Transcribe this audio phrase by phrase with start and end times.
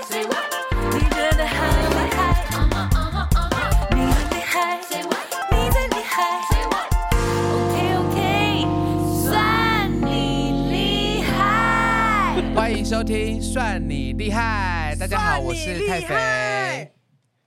[0.00, 0.08] 欢
[12.72, 16.92] 迎收听《算你厉害》，大家好，我是太肥。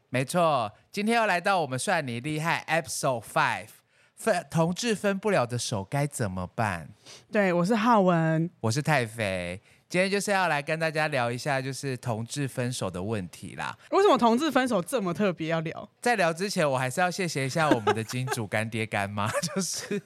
[0.09, 3.69] 没错，今天要来到我们《算你厉害》Episode Five，
[4.15, 6.89] 分同志分不了的手该怎么办？
[7.31, 9.59] 对，我是浩文，我是太肥。
[9.93, 13.77] 今天就是要来跟大家聊一下，就是同志分手的问题啦。
[13.91, 15.87] 为什么同志分手这么特别要聊？
[16.01, 20.01] 在聊之前，我还是要谢谢一下我们的金主干爹干妈， 就是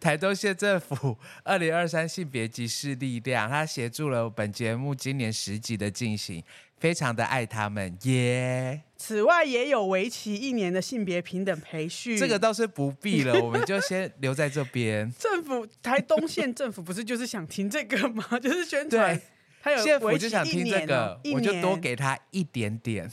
[0.00, 6.42] 台东县政府二零二三性别歧视力量，他协助了本节目今年十集的进行，
[6.78, 8.82] 非常的爱他们耶。
[8.96, 15.10] 此外，也有为期一年的性别平等培训，这个倒是不必了，我们就先留在这边。
[15.18, 18.24] 政府台东县政府不是就是想听这个吗？
[18.40, 19.20] 就是宣传，
[19.62, 23.08] 他有县府就想听这个，我就多给他一点点。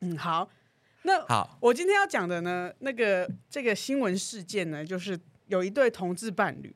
[0.00, 0.48] 嗯，好，
[1.02, 6.74] 那好，我今天要讲的呢，那个这个新闻事件呢，就是有一对同志伴侣，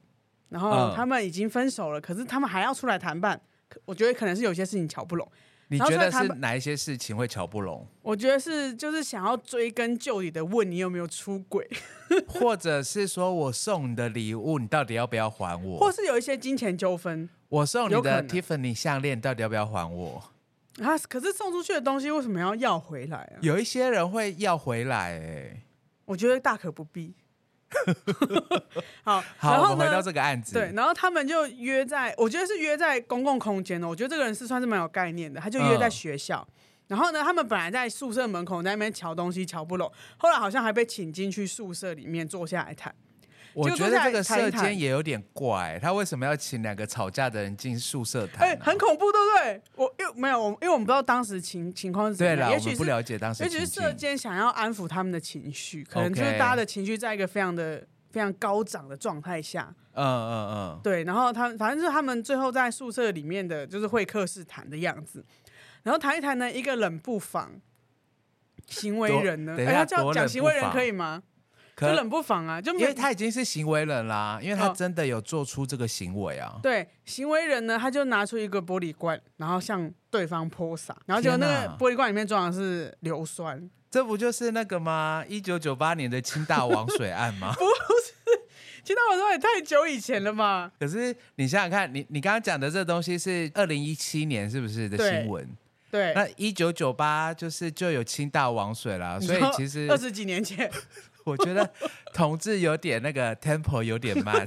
[0.49, 3.41] 然后他们已经分手了，嗯、可是他们还要出来谈判，
[3.85, 5.31] 我觉得可能是有些事情瞧不拢。
[5.71, 7.87] 你觉得是哪一些事情会瞧不拢？
[8.03, 11.69] 我觉得是就是想要追根究底的问你有没有出轨，
[12.27, 15.79] 或者是说我送你的礼物，你到底要不要还我？
[15.79, 20.25] 或是有一些金钱纠纷，我送你的 Tiffany 项链到底要不要还我？
[20.83, 23.37] 啊，可是送出去的东西为什么要要回来啊？
[23.43, 25.63] 有一些人会要回来，哎，
[26.07, 27.15] 我觉得大可不必。
[29.05, 30.53] 好， 好，然后我们回到这个案子。
[30.53, 33.89] 对，然后他们就约在，我觉得是约在公共空间哦。
[33.89, 36.47] 我觉得这个人是算是蛮有概念的，他就约在学校。
[36.49, 36.55] 嗯、
[36.89, 42.95] 然后呢，他们本来在宿舍门口在那边瞧东西，瞧不拢，后来好像还被请进去宿舍里面坐下来谈。
[43.59, 48.47] 我觉得这个射间也有点怪，他为什么要请两个吵架的人进宿舍谈？
[48.47, 49.63] 哎，很恐怖，对不对？
[49.75, 59.75] 我因为没有，我因为我们不知道当时情情况是怎么样，也许不了解当时，也许是射间想要安抚他们的情绪，可能就是大家的情绪在一个非常的非常高涨的状态下。
[59.95, 61.03] 嗯嗯嗯，对。
[61.03, 65.25] 然后他反正就是他们最后在宿舍里面的就是会客室谈的样子，
[65.83, 67.61] 然后谈一谈呢，一个冷不防
[68.69, 71.23] 行为人呢，哎，要叫讲行为人可以吗？
[71.79, 76.55] 可就冷不防啊，就因为他已经是行为人啦，因为他真的有做出这个行为啊。
[76.57, 83.71] 哦、对，行为人呢，他就拿出一个玻璃罐，然后向对方泼洒，然后就那个玻璃罐里面装的是硫酸。
[83.89, 85.25] 这不就是那个吗？
[85.29, 87.55] 一九九八年的清大王水案吗？
[87.57, 88.13] 不是，
[88.83, 90.73] 清大王水案也太久以前了嘛。
[90.81, 95.49] 可是你想想看，你你刚刚讲的这东西是二零一七年是不是的新闻？
[95.93, 100.69] 对，那一九九八就是就有清大王水了，所以其实二十几年前。
[101.29, 101.69] 我觉得
[102.15, 104.47] 同志有点那个 tempo 有点慢，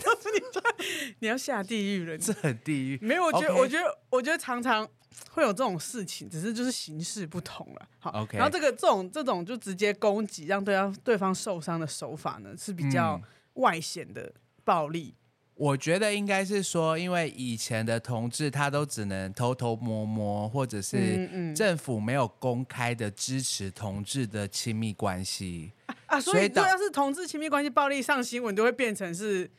[1.19, 3.00] 你要下地狱了，这很地狱。
[3.02, 4.88] 没有，我觉得.我觉得，我觉得常常
[5.30, 7.88] 会有这种事情，只是就是形式不同了。
[8.00, 8.38] 好，OK。
[8.38, 13.22] 然后这个这种这种就直接攻击，让对方对方受伤的手法呢是比较
[13.53, 14.34] 外显的
[14.64, 15.14] 暴力。
[15.16, 15.18] 嗯
[15.53, 25.72] 我觉得应该是说，因为以前的同志他都只能偷偷摸摸，或者是政府没有公开的支持同志的亲密关系
[26.11, 29.49] 啊，啊，所以只要是同志亲密关系暴力上新闻，都会变成是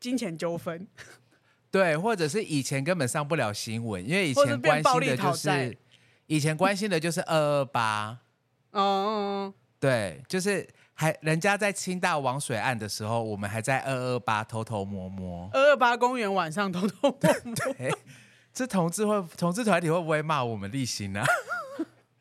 [0.00, 0.86] 金钱纠纷，
[1.70, 5.78] 对，或者是以前根本上不了新闻，因为以前关心的就是
[6.26, 8.18] 以前关心的就是二二八，
[8.72, 10.68] 哦，对，就是。
[10.98, 15.46] 还人家在清大王水案的时候，我们还在二二八偷偷摸摸。
[15.52, 17.54] 二二八公园晚上偷偷摸摸。
[17.76, 17.94] 对，
[18.50, 21.22] 这同志会同志团体会不会骂我们立新呢？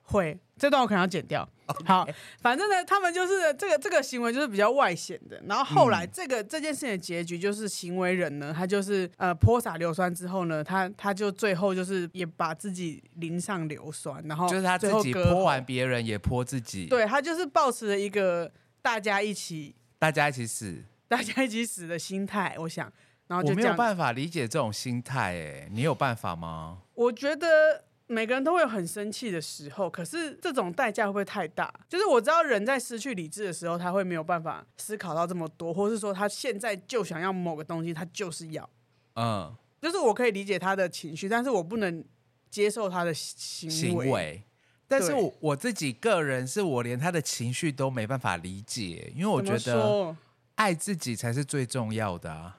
[0.03, 1.47] 会，这段我可能要剪掉。
[1.85, 2.07] 好，
[2.41, 5.41] 反正呢，他们就是这个这个行为就是比较外显的。
[5.47, 16.85] 然后后来这个、嗯、这件事情的结局就是行为人呢，他就是呃泼洒硫酸之后呢，他他就最后就是也把自己淋上硫酸，然后就是他自己泼完别人也泼自己。
[16.85, 18.51] 对，他就是抱持了一个。
[18.85, 22.85] 大家一起，大家一起死，大家一起死的心态，我想，
[23.25, 26.83] 然后就我没有办法理解这种心态，哎，你有办法吗？
[26.93, 31.73] 我觉得每个人都会有很生气的时候，可是这种代价会不会太大？
[31.89, 38.69] 就是我知道人在失去理智的时候，他会没有办法思考到这么多，或是说他现在就想要某个东西，他就是要，
[39.15, 42.03] 嗯，就是我可以理解他的情绪，但是我不能
[42.49, 43.75] 接受他的行为。
[43.75, 44.43] 行为
[44.87, 50.15] 但是我我自己个人是我连他的情绪都没办法理解，因为我觉得
[50.53, 52.57] 爱自己才是最重要的啊。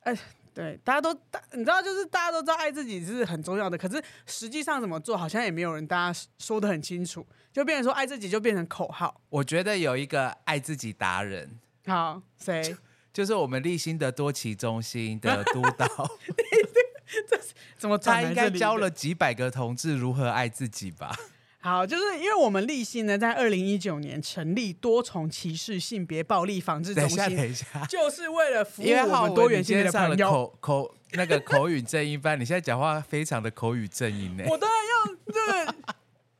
[0.00, 0.18] 哎，
[0.58, 9.20] 对，大家都大，你知道，就是大家都知道爱自己是很重要的，可是实际上怎么做，好像也没有人大家说的很清楚，就变成说爱自己就变成口号。
[9.28, 12.76] 我觉得有一个爱自己达人，好，谁？
[13.12, 15.86] 就是我们立新的多奇中心的督导。
[17.30, 21.16] 这是怎么转他应该教了几百个同志如何爱自己吧？
[21.68, 30.30] 好，就是因为我们立信呢，在二零一九年成立多重歧视性别暴力防治中等一下，等心，一下，就是为了服务我们多元性今天上的朋友。
[30.30, 34.44] 口口那个口语正音班，你现在讲话非常的口语正音呢。
[34.48, 35.74] 我当然要这个，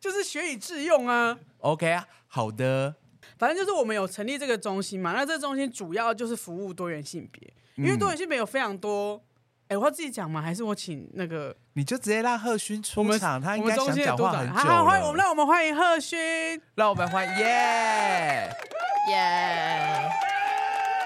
[0.01, 1.39] 就是学以致用啊。
[1.59, 2.95] OK 啊，好的，
[3.39, 9.23] 反正就是我们有成立这个中心嘛，那这个中心主要就是服务多元性别，因为多元性别有非常多。
[9.69, 10.41] 哎、我要自己讲吗？
[10.41, 15.23] 还是我请那个你就直接让贺勋出场，他应该想讲话很久好好欢迎我们，了。
[15.23, 16.19] 让我们欢迎贺勋。
[16.75, 18.51] 让我们欢迎耶！
[19.13, 20.11] 耶！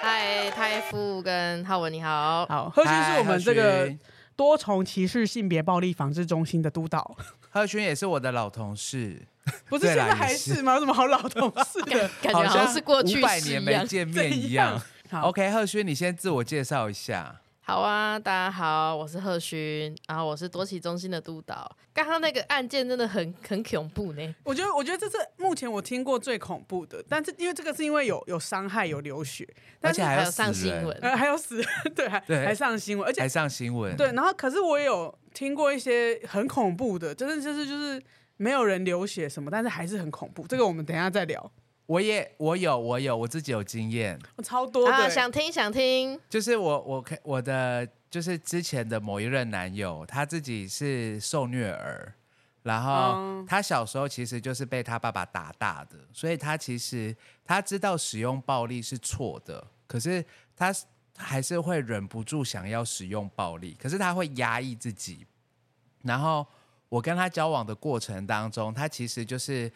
[0.01, 2.47] 嗨，泰夫跟浩文你好。
[2.47, 3.95] 好，贺勋是我们这嗨个
[4.37, 7.17] 多重歧视性别暴力防治中心的督导，
[7.51, 9.21] 贺勋也是我的老同事，
[9.69, 10.75] 不是现在还是是吗？
[10.75, 12.09] 有什么好老同事的？
[12.23, 13.85] 感觉好像是过去五百年没。
[13.85, 14.81] 见 面一样。
[15.11, 17.42] 好 OK，贺勋，你先自我介绍一下。
[17.65, 21.71] 好啊，大家好，我是贺勋，然后我是多奇中心的督导。
[21.95, 24.35] 刚刚那个案件真的很很恐怖呢。
[24.43, 29.49] 我觉得，我觉得这是目前我听过最恐怖的，但是因为这个是因为有有伤害、有流血，
[29.81, 31.63] 但是而且还有上新闻，呃还有死，
[31.95, 33.97] 对，还对还上新闻，而且还上新闻。
[33.97, 38.03] 对，然后可是我也有听过一些很恐怖的，真的就是就是
[38.39, 40.45] 没有人流血什么，但是还是很恐怖。
[40.49, 41.53] 这个我们等一下再聊。
[41.93, 46.19] 我也我有我有我自己有经验，我超多的、啊，想听想听。
[46.27, 52.15] 就是我我可我的就是之前的某一任男友，他自己是受虐儿，
[52.63, 60.25] 然后嗯他小时候其实就是被他爸爸打大的，所以他其实他知道使用暴力是错的，可是
[60.57, 60.75] 他
[61.19, 65.27] 还是会忍不住想要使用暴力，可是他会压抑自己。
[66.05, 66.47] 然后
[66.89, 69.71] 我跟他交往的过程当中，他其实就是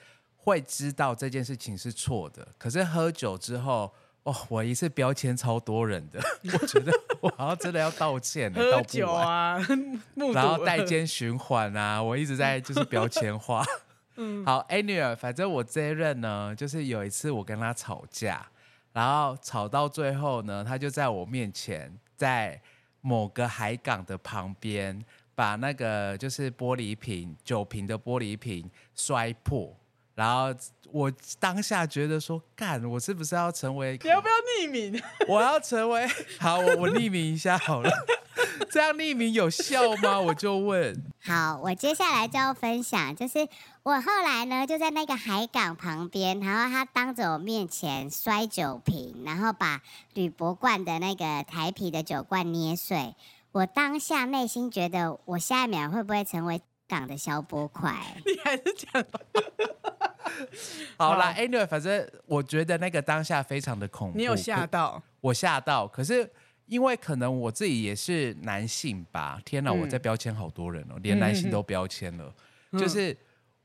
[0.47, 3.93] 会知道这件事情是错的，可是喝酒之后。
[4.27, 6.19] 哦，我一次标签超多人的，
[6.53, 8.83] 我觉得我好像真的要道歉喝。
[8.83, 9.57] 酒啊，
[10.35, 13.65] 然后代间循环啊，我一直在就是标签化。
[14.19, 18.45] 嗯，好，anyway，反正我这一任呢，就是有一次我跟他吵架，
[18.93, 22.61] 然后吵到最后呢，他就在我面前，在
[23.03, 25.01] 某个海港的旁边，
[25.37, 29.73] 把那个就是玻璃瓶、酒瓶的玻璃瓶摔破。
[30.17, 30.53] 然后
[30.91, 33.97] 我当下觉得说，干，我是不是要成为？
[34.03, 35.01] 你要不要匿名？
[35.29, 36.09] 我要成为
[36.41, 37.91] 好，我我匿名一下好了，
[38.73, 40.19] 这样匿名有效吗？
[40.19, 41.05] 我就问。
[41.23, 43.47] 好，我接下来就要分享，就是
[43.83, 49.83] 我后来呢，就在那个海港旁边，然后他当着我面前摔酒瓶，然后把
[50.15, 53.15] 铝箔罐的那个台啤的酒罐捏碎。
[53.53, 57.95] 我当下内心觉得，我下一秒会不会成为港的消波块？
[58.25, 59.05] 你还是讲
[60.97, 64.19] 好啦，anyway，反正我觉得那个当下非常的恐怖。
[64.19, 65.03] 你有吓到？
[65.21, 66.29] 我吓到，可是
[66.67, 69.41] 因为可能我自己也是男性吧。
[69.45, 72.35] 天哪，嗯我在标签好多人哦，连男性都标签了。
[72.73, 73.17] 就是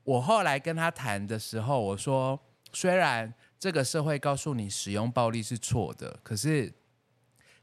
[0.04, 2.40] 我后来跟他谈的时候，我说，
[2.72, 6.72] 虽然这个社会告诉你使用暴力是错的，可是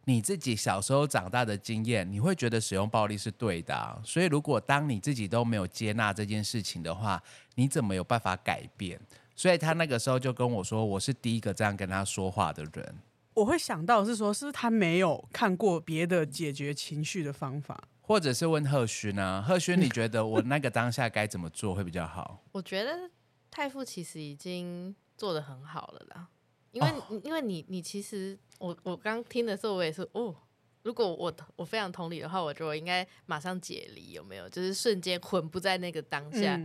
[0.09, 4.01] 你自己小时候长大的经验，你会觉得使用暴力是对的啊。
[4.03, 7.23] 所以如果当你自己都没有接纳这件事情的话，
[7.57, 8.99] 你怎么有办法改变？
[9.37, 12.97] 所以他那个时候就跟我说，我是第一个这样跟他说话的人。
[13.35, 17.79] 我会想到是说，是不是他没有看过别的解决情绪的方法？
[18.01, 19.45] 或者是问贺勋呢？
[19.47, 22.43] 贺勋，你 觉得我那个当下该怎么做会比较好？
[22.53, 23.11] 我觉得
[23.51, 26.29] 太傅其实已经做的很好了啦，
[26.73, 30.35] 因为、哦因为你你其实我我刚听的时候我也是哦，
[30.83, 34.49] 如果我我非常同理的话，我觉得我应该马上解离，有没有？
[34.49, 36.59] 就是瞬间魂不在那个当下，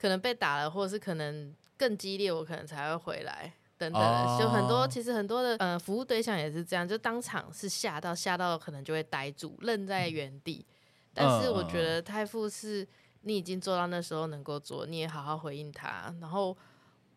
[0.00, 3.52] 可能被打了，或者是可能更激烈，我可能才会回来。
[3.78, 10.66] 等等，哦就很多，其实很多的呃服务对象也是这样，就当场是吓到吓到，可能就会呆住，愣在原地。
[11.14, 12.86] 但是我觉得太傅是
[13.22, 16.54] 你已经做到那时候能够做，你也好好回应他，然后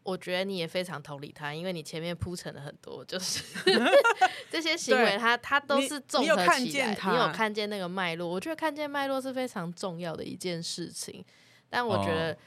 [0.03, 3.43] 我觉得你也非常同理他，因为你前面铺陈了很多，就是
[4.51, 11.23] 这些行为他他都是综合起来，你有看见那个脉络，我觉得看见脉络是非常重要的一件事情。
[11.69, 12.37] 但我觉得哦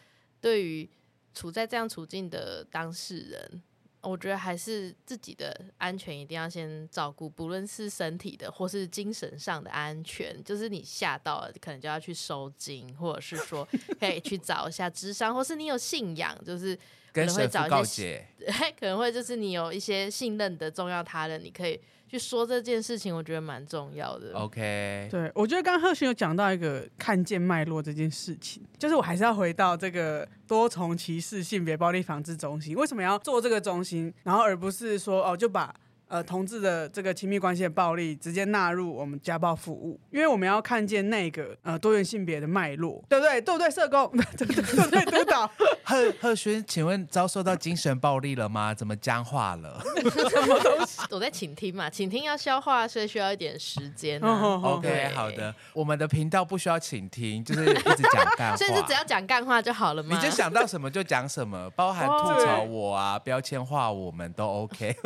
[0.40, 0.88] 对于
[1.34, 3.62] 处在这样处境的当事人，
[4.08, 10.42] 我觉得还是自己的安全一定要先照顾，不论是身体的或是精神上的安全。
[10.44, 13.66] 就是你吓到了，可能就要去收惊，或者是说
[13.98, 16.76] 可以去找一下智商，或是你有信仰，就是
[17.12, 18.24] 可能会找一些。
[18.78, 24.32] 可能会就是你有一些信任的重要他人，你可以去说这件事情，我觉得蛮重要的。
[24.34, 35.74] OK，对，我觉得刚刚贺勋有讲到一个看见脉络这件事情，就是我还是要回到这个多重歧视性别暴力防治中心，为什么要做这个中心，然后而不是说哦就把
[36.08, 43.40] 呃同志的这个亲密关系的暴力直接纳入我们家暴服务，因为我们要看见那个呃多元性别的脉络，对不对？
[43.40, 43.70] 对不对？
[43.70, 45.50] 社工， 对对对，督导。
[45.84, 48.72] 贺贺勋，请问遭受到精神暴力了吗？
[48.74, 49.80] 怎么僵化了？
[50.30, 51.00] 什么东西？
[51.10, 60.16] 我在倾听嘛，倾听要消化，所以需要一点时间、OK，好的，我们的频道不需要倾听，就是一直讲干话，所以是只要讲干话就好了吗？
[60.16, 64.96] 你就想到什么就讲什么，包含吐槽我啊、标签化我们都 OK。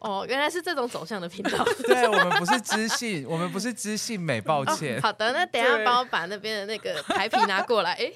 [0.00, 1.64] 哦，原来是这种走向的频道。
[1.86, 4.98] 对，我们不是知性，我们不是知性美，抱歉。
[4.98, 7.92] 哦、好的，那等一下帮我把那边的那个台皮拿过来。
[7.98, 8.12] 哎，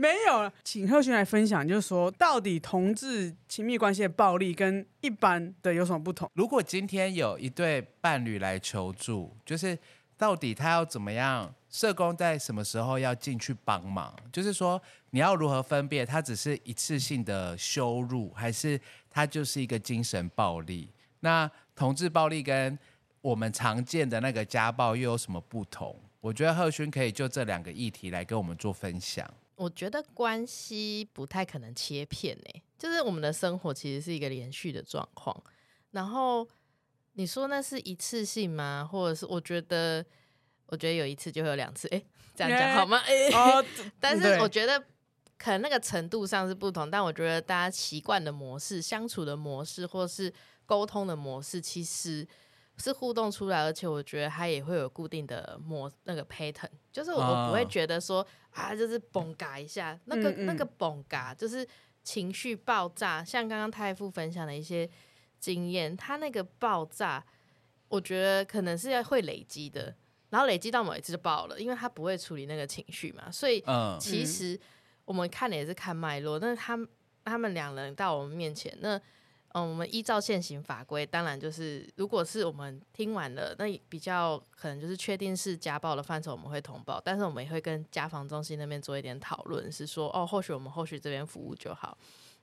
[0.00, 6.30] 没有了，请贺勋来分享，就是说到底同志亲密关系的暴力跟一般的有什么不同？
[6.34, 9.78] 如果今天有一对伴侣来求助，就是
[10.18, 11.54] 到底他要怎么样？
[11.68, 14.14] 社工在什么时候要进去帮忙？
[14.32, 18.80] 就是说，你要如何分辨他只是一次性的羞辱，还是
[19.16, 20.92] 他就是一个精神暴力？
[21.20, 22.78] 那同志暴力跟
[23.22, 25.98] 我们常见的那个家暴又有什么不同？
[26.20, 29.26] 我觉得贺勋可以就这两个议题来跟我们做分享。
[29.54, 35.34] 我觉得关系不太可能切片诶、欸，就是我们的生活其实是一个连续的状况。
[35.92, 36.46] 然后
[37.14, 38.86] 你说那是一次性吗？
[38.92, 40.04] 或者是我觉得？
[40.66, 42.02] 我觉得有一次就会有两次，哎，
[42.34, 42.98] 这样讲好吗？
[43.06, 43.64] 哎，哦，
[43.98, 44.84] 但是我觉得
[45.38, 50.32] 可能那个程度上是不同，但我觉得大家习惯的模式、相处的模式，或是
[50.64, 52.26] 沟通的模式，其实
[52.78, 61.66] 是互动出来，而且我觉得它也会有固定的模那个 pattern，就是我不会觉得说啊，就是崩嘎一下，那个那个崩嘎就是
[62.02, 64.88] 情绪爆炸，像刚刚太傅分享的一些
[65.38, 67.24] 经验，他那个爆炸，
[67.88, 69.94] 我觉得可能是要会累积的。
[70.28, 73.64] 然后累积到某一次就爆了，因为他不会处理那个情绪嘛，所以
[74.00, 74.58] 其实
[75.06, 76.38] 我们看的也是看脉络。
[76.38, 76.78] 那他
[77.24, 79.00] 他们两人到我们面前，那
[79.54, 87.00] 嗯，我们依照现行法规，当然就是如果是我们听完了，那比较可能就是确定是家暴的范畴，我们会通报。
[87.02, 91.96] 但是我们也会跟家防中心那边做一点讨论，是说哦，或许我们后续这边服务就好。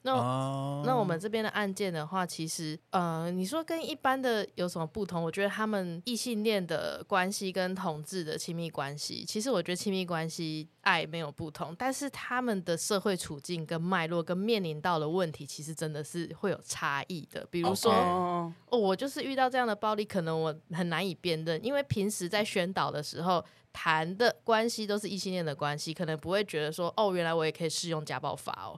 [0.03, 0.86] 那、oh.
[0.86, 5.24] 那我们这边的案件的话，其实呃，你说跟一般的有什么不同？
[5.24, 17.48] 我觉得他们异性恋的关系跟同志的亲密关系，其实我觉得亲密关系爱没有不同，但是他们的社会处境跟脉络跟面临到的问题，其实真的是会有差异的。
[17.50, 28.77] 比如说.哦，我就是遇到这样的暴力，可能我很难以辨认，因为平时在宣导的时候谈的关系都是异性恋的关系，可能不会觉得说，哦，原来我也可以适用家暴法哦。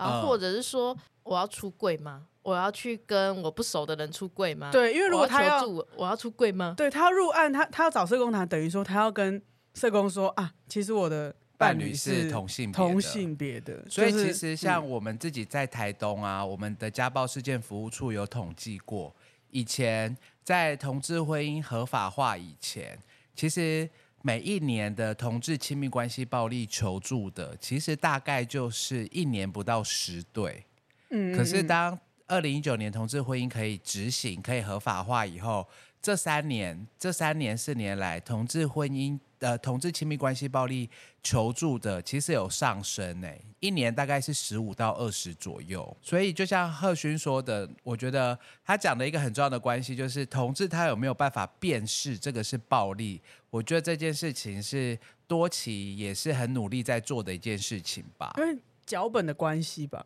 [0.00, 2.26] 啊，或者是说我要出柜吗？
[2.42, 4.70] 我要去跟我不熟的人出柜吗？
[4.72, 6.72] 对，因为如果他要，我要，我要出柜吗？
[6.76, 9.40] 对，他要入案，他他要找社工谈，等于说他要跟
[9.74, 13.84] 社工说啊，其实我的伴侣是同性同性别的。
[13.90, 19.14] 所以其实像我们自己在台东啊，我们的家暴事件服务处有统计过，
[19.50, 22.98] 以前在同志婚姻合法化以前，
[23.34, 23.88] 其实。
[24.22, 30.64] 每一年的同志亲密关系暴力求助的，其实大概就是一年不到十对。
[31.10, 35.66] 嗯，可是当二零一九年同志婚姻可以执行、可以合法化以后，
[36.02, 39.18] 这三年、这三年四年来，同志婚姻。
[39.40, 40.90] 呃，同志亲密关系暴力
[41.22, 45.96] 求助的其实有上升诶，一年大概是十五到二十左右。
[46.02, 53.18] 所以就像贺勋说的，我觉得他讲的一个很重要的关系就是同志他有没有办法辨识这个是暴力？
[53.48, 58.34] 我觉得这件事情是多奇也是很努力在做的一件事情吧。
[58.36, 60.04] 因为脚本的关系吧，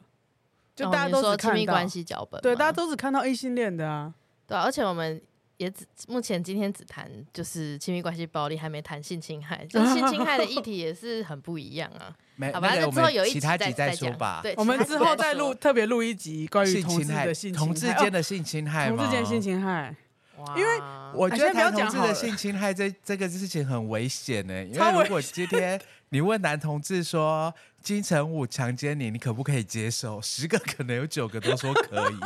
[0.77, 4.15] 就大家都是亲密关系脚本，对，大家都只看到异性恋的啊，
[4.47, 5.21] 对啊，而且我们。
[5.57, 9.65] 也只目前今天只谈就是亲密关系暴力，还没谈性侵害。
[9.67, 12.15] 就性侵害的议题也是很不一样啊。
[12.37, 14.41] 没，好吧，那之后有一集再再说吧。
[14.43, 19.95] 对，我们之后再录特别录一集关于同志的性侵害， 同志间的性侵害，同志间性侵害。
[20.39, 20.81] 哇，因为
[21.15, 24.65] 我觉得同志的性侵害这这个事情很危险呢。
[24.65, 25.81] 因为如果今天
[26.11, 30.21] 你问男同志说金城武强奸你，你可不可以接受？
[30.21, 32.17] 十个可能有九个都说可以。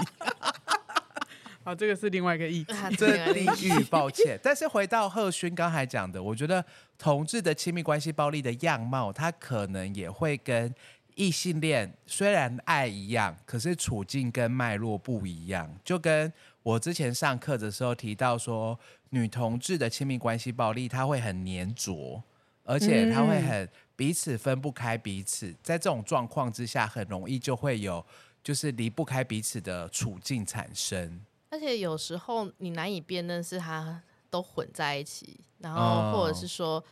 [1.68, 4.40] 啊，这个是另外一个议题，这个地狱，抱歉。
[4.42, 6.64] 但是回到贺勋刚才讲的，我觉得
[6.96, 10.74] 同志的亲密关系暴力的样貌，它可能也会跟
[11.14, 15.70] 异性恋虽然爱一样，可是处境跟脉络不一样。
[15.84, 16.32] 就跟
[16.62, 18.78] 我之前上课的时候提到说，
[19.10, 22.22] 女同志的亲密关系暴力，它会很黏着，
[22.64, 28.02] 而且它会很彼此分不开彼此，在这种状况之下，很容易就会有
[28.42, 31.20] 就是离不开彼此的处境产生。
[31.50, 36.84] 而且有时候你难以辨认是他都混在一起，然后或者是说，哦、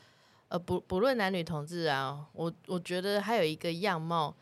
[0.48, 4.34] 呃不不论男女同志啊，我我觉得还有一个样貌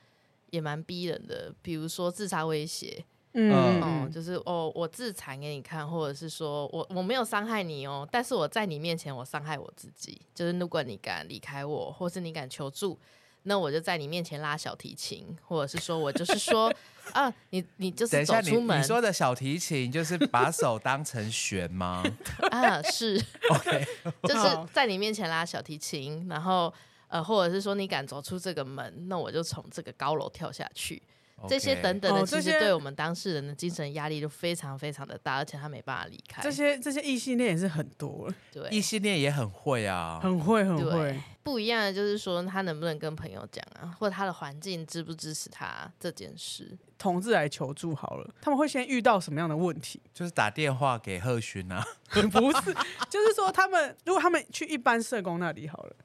[0.50, 10.22] 也蛮逼人的，比如说自杀威胁，嗯哦嗯，就是哦，我自残给你看，或者是说我我没有伤害你哦，但是我在你面前我伤害我自己。
[10.32, 12.96] 就是如果你敢离开我，或是你敢求助，
[13.42, 16.72] 那我就在你面前拉小提琴，或者是说我就是说
[17.12, 22.02] 啊，你你就是等一下，你走出门你说的小提琴就是把手当成弦吗
[22.50, 23.86] 啊，是？OK，
[24.24, 26.72] 就是在你面前拉小提琴，然后
[27.08, 31.02] 呃，或者是说你敢走出这个门，那我就从这个高楼跳下去。
[31.48, 36.42] 这些等等的，其实对我们当事人的精神压力都非常非常的大，而且他没办法离开。
[36.42, 41.20] 这些这些异性恋也是很多了，对异性恋也很会啊，很会很对会。
[41.42, 46.76] 不一样的就是说，他能不能跟朋友讲啊，或者他的环境支不支持他这件事。
[46.96, 50.00] 同志来求助好了，他们会先遇到什么样的问题？
[50.14, 51.84] 就是打电话给贺勋啊。
[52.08, 52.74] 不是，
[53.10, 55.96] 就是说他们如果他们去一般社工那里好了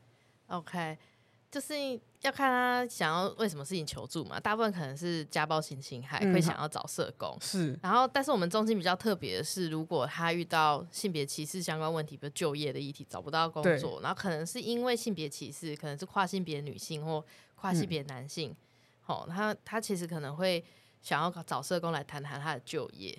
[0.48, 0.98] ，OK，
[1.50, 1.74] 就是
[2.22, 4.40] 要看他想要为什么事情求助嘛。
[4.40, 7.38] 大部分可能是家暴性侵害，嗯会想要找社工。
[7.40, 17.24] 是然后，但是我们中心比较特别的是，如果他遇到性别歧视相关问题，比如就业的议题，找不到工作，然后可能是因为性别歧视，可能是跨性别女性或
[17.56, 18.56] 跨性别男性，
[19.06, 20.64] 哦、他他其实可能会
[21.02, 23.18] 想要找社工来谈谈他的就业。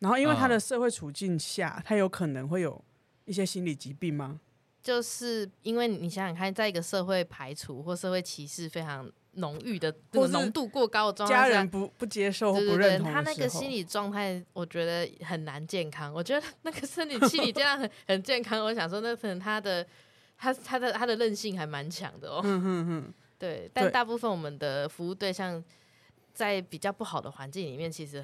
[0.00, 2.84] 然后因为他的社会处境下，他有可能会有
[3.24, 4.38] 一些心理疾病吗？
[4.84, 16.12] 就是因为你想想看，在一个社会排除或社会歧视非常浓郁的这个或浓度过高的状态下，家人不不接受对对对，不认同他那个心理状态，我觉得很难健康。
[16.12, 18.62] 我觉得那个身体心理健康很很健康。
[18.62, 19.84] 我想说，那可能他的
[20.36, 22.42] 他他的他的韧性还蛮强的哦。
[22.44, 25.64] 嗯嗯嗯，对，但大部分我们的服务对象
[26.34, 28.22] 在比较不好的环境里面，其实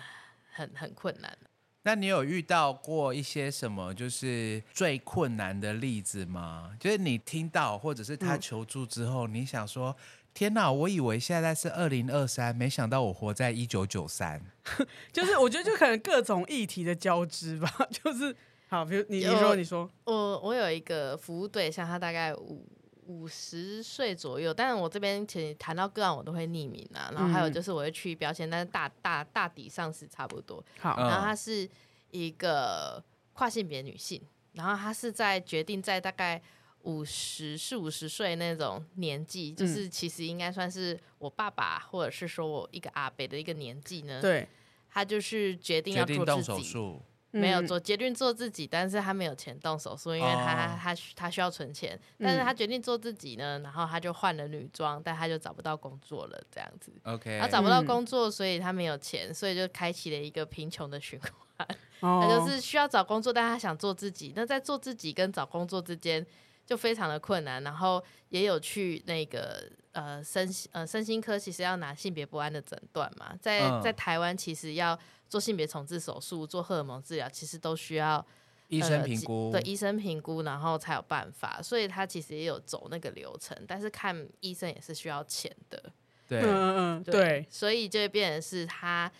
[0.52, 1.38] 很很困难。
[1.82, 6.72] 那你有遇到过一些什么就是最困难的例子吗？
[6.78, 9.96] 就是你听到或者是他求助之后，你想说
[10.34, 14.40] ：“天哪，我以为现在是二零二三，没想到我活在一九九三。
[15.10, 18.36] 就是我觉得就可能各种议题的交织吧， 就是
[18.68, 22.64] 好，比如你你有说你说，我我有一个服务对象，他大概五
[23.10, 27.10] 五十岁左右，但是我这边其实谈到个案，我都会匿名啊。
[27.12, 30.64] 然后还有就是我会去标签，但是大大大抵上是差不多。
[30.78, 31.68] 好，嗯然后她是
[32.12, 36.40] 一个跨性别女性，然后她是在决定在大概
[36.82, 44.48] 五十四五十岁那种年纪，就是其实应该算是我爸爸或者是说我一个阿伯的一个年纪呢。，对，
[44.88, 46.42] 她就是决定要做自己。
[46.42, 50.78] 手术，嗯没有做，决定做自己，但是他没有钱动手术，因为他、哦。
[50.80, 61.68] 他他需要存钱，但是他决定做自己呢，然后他就换了女装，但他就找不到工作了，这样子，OK，他找不到工作，所以他没有钱，所以就开启了一个贫穷的循环，
[62.00, 62.20] 哦。
[62.24, 66.26] 他就是需要找工作，但他想做自己，那在做自己跟找工作之间
[66.66, 73.82] 就非常的困难，然后也有去那个呃身呃身心科，其实要拿性别不安的诊断嘛，在、嗯。
[73.82, 74.98] 在台湾其实要
[75.30, 78.24] 做性别重置手术、做荷尔蒙治疗，其实都需要
[78.66, 85.80] 医生呃评估，对医生评估，然后才有办法，所以他其实也有走那个流程，但是看医生也是需要钱的，
[86.28, 89.10] 对嗯嗯嗯，对，所以就会变成是他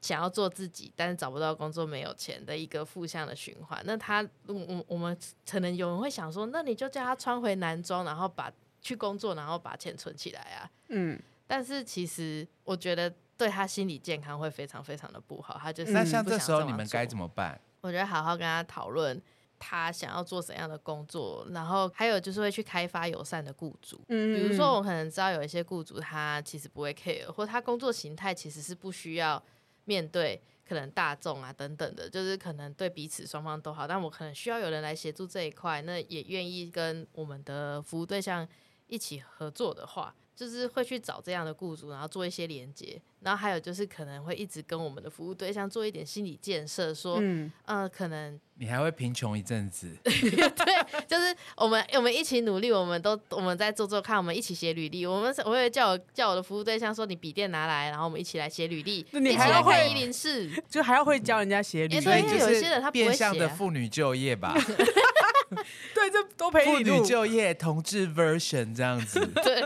[0.00, 3.82] 想要做自己，但是找不到工作，没有钱的一个负向的循环。
[3.84, 5.16] 那他，我我我们
[5.48, 10.70] 可能有人会想说，那你就叫他穿回男装，然后把去工作，然后把钱存起来啊。
[10.88, 17.60] 嗯，但是其实我觉得对他心理健康会非常非常的不好，他就是那像这时候你们该怎么办？
[17.80, 19.20] 我觉得好好跟他讨论
[19.58, 24.00] 他想要做怎样的工作，然后还有就是会去开发友善的雇主。
[24.08, 29.42] 嗯比如说，我可能知道有一些雇主他其实不会 care，或他工作形态其实是不需要
[29.84, 38.46] 面对可能大众啊等等的，就是可能对彼此双方都好，但我可能需要有人来协助这一块，那也愿意跟我们的服务对象
[38.88, 55.06] 一起合作的话，就是会去找这样的雇主，然后做一些连接，然后还有就是可能会一直跟我们的服务对象做一点心理建设，说，嗯，呃，可能你还会贫穷一阵子， 对，就是我们我们一起努力，我们都我们在做做看，我们一起写履历。
[55.06, 60.50] 我们我会叫我叫我的服务对象说，你笔电拿来，然后我们一起来写履历，那你一起还要会来看一零四。
[60.68, 64.54] 就还要会教人家写履哎历，对因为有所以就是些人他不会变相的妇女就业吧，
[65.94, 69.24] 对，这多陪妇女你录，就业同志 version 这样子。
[69.42, 69.60] 对，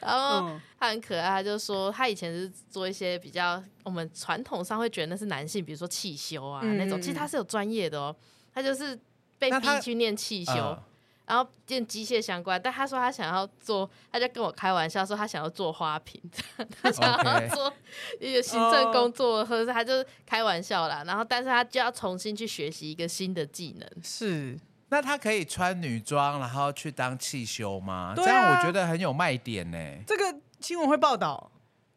[0.00, 8.14] 然后嗯他很可爱，他就说他以前是做一些比较我们传统上会觉得那是男性，比如说汽修啊、嗯那种，其实他是有专业的哦，
[8.54, 8.98] 他就是
[9.38, 10.52] 被那他逼去念汽修。
[10.54, 10.82] 嗯
[11.26, 16.20] 然后念机械相关，但他说他想要做，他就跟我开玩笑说他想要做花瓶，
[16.82, 17.72] 他想要 OK 做
[18.20, 21.02] 一个行政工作，或者是他就是开玩笑啦。
[21.06, 23.88] 然后，但是他就要重新去学习一个新的技能。
[24.02, 28.12] 是那他可以穿女装，然后去当汽修吗？
[28.14, 29.78] 对啊这样我觉得很有卖点呢。
[30.06, 30.24] 这个
[30.60, 31.50] 新闻会报道，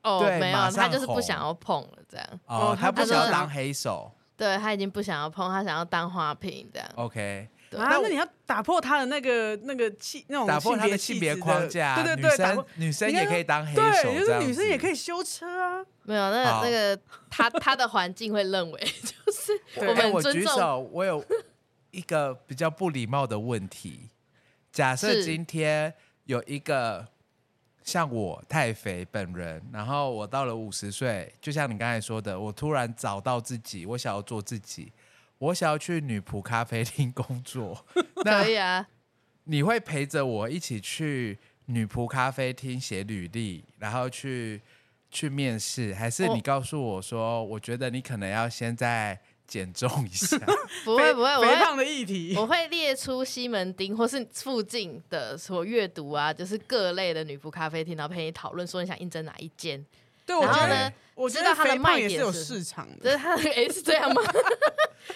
[0.03, 2.27] 哦，对没有，马上他就是不红想要碰了，这样。
[2.45, 4.11] 哦，他不想要当黑手。
[4.35, 6.87] 对他已经不想要碰，他想要当花瓶这样。
[6.93, 15.83] OK，对啊，那你要打破他的那个那个气那种打破他的性别气质框架，对对对，女生打破女生也可以当黑手，对，就是女生也可以修车啊。
[16.03, 16.99] 没有，那好那个
[17.31, 20.33] 他 他的环境会认为， 就是我哎，我们尊重。
[20.33, 21.25] 举手，我有
[21.97, 24.11] 一个比较不礼貌的问题。
[24.71, 25.91] 假设今天
[26.25, 27.07] 有一个
[27.83, 34.91] 像我太肥本人，然后我到了五十岁，就像你刚才说的，我突然找到自己，我想要做自己，
[35.39, 37.83] 我想要去女仆咖啡厅工作，
[38.23, 38.87] 那 可以啊，
[39.45, 44.61] 你会陪着我一起去女仆咖啡厅写履历，然后去
[45.09, 50.37] 去面试，还是你告诉我说，我觉得你可能要先再减重一下？
[50.83, 52.35] 不会不会，我会肥胖的议题。
[52.37, 59.83] 我会列出西门町或是附近的所阅读啊，就是各类的女仆咖啡厅，然后陪你讨论说你想应征哪一间。
[60.25, 63.05] 对，我觉得然后呢，我觉知道它的卖也是有市场的。
[63.05, 64.21] 就是他哎是这样吗？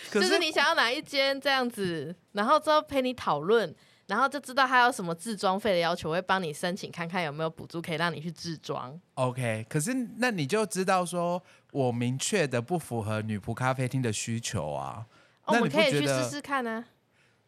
[0.10, 3.76] 就是你想要哪一间这样子，然后之后陪你讨论，
[4.08, 8.98] 然后就知道他有什么自装费的要求，我会帮你申请看看有没有补助可以让你去自装。
[9.16, 15.06] OK，可是那你就知道说我明确的不符合女仆咖啡厅的需求啊。
[15.48, 16.86] 那你们可以去试试看啊，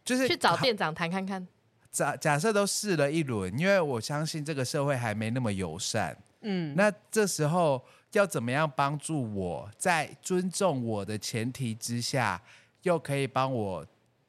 [0.04, 1.48] 就是去找店长谈看看。
[1.92, 6.18] 假假设都试了一轮，因为我相信这个社会还没那么友善。
[6.42, 7.82] 嗯，那这时候
[8.14, 12.42] 要怎么样帮助我在尊重我的前提之下，
[12.82, 13.86] 又可以帮我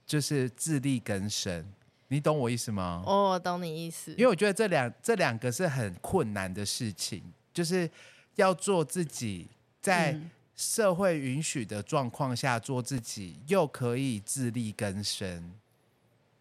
[0.06, 1.64] 就是自力更生？
[2.08, 3.02] 你懂我意思吗？
[3.06, 4.12] 哦，我懂你意思。
[4.12, 7.90] 因为我觉得这两这两个是很困难的事情，就是
[8.36, 9.48] 要做自己，
[9.84, 15.52] 在嗯社会允许的状况下做自己，又可以自力更生。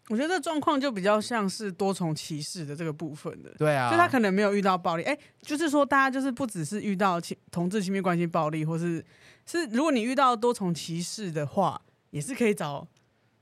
[0.07, 3.49] 我觉得这状况就比较像是多重歧视的这个部分的。
[3.57, 9.03] 对啊，就他可能没有遇到暴力，哎、就是说大家就是不只是遇到亲同志亲密关系暴力，或是
[9.45, 12.87] 是如果你遇到多重歧视的话，也是可以找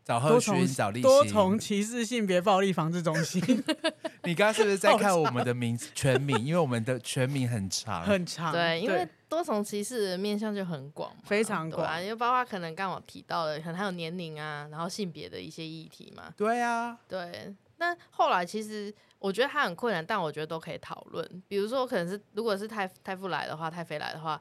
[0.06, 1.32] 找贺多重、找立多新。
[1.32, 3.42] 重歧视性别暴力防治中心，
[4.24, 6.40] 你刚刚是不是在看 我们的名全名？
[6.40, 8.04] 因为我们的全名很长。
[8.04, 16.34] 很长，对，因为多重歧视的面向就很广，非常广因为包括可能刚刚我提到的，可能还有年龄啊，然后性别的一些议题嘛。
[16.36, 21.44] 对啊，对，那后来其实我觉得它很困难，但我觉得都可以讨论。
[21.48, 24.40] 比如说，可能是如果是太太傅来的话，太妃来的话，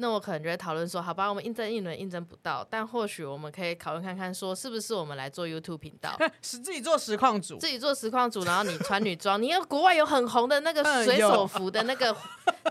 [0.00, 12.16] 那我可能就会讨论说，好吧，我们应征一轮应征不到，但或许我们可以讨论看看，说是不是我们来做 YouTube 频道， 是自己做实况组自，己做实况组，然后你穿女装，你有国外有很红的那个水手服的那个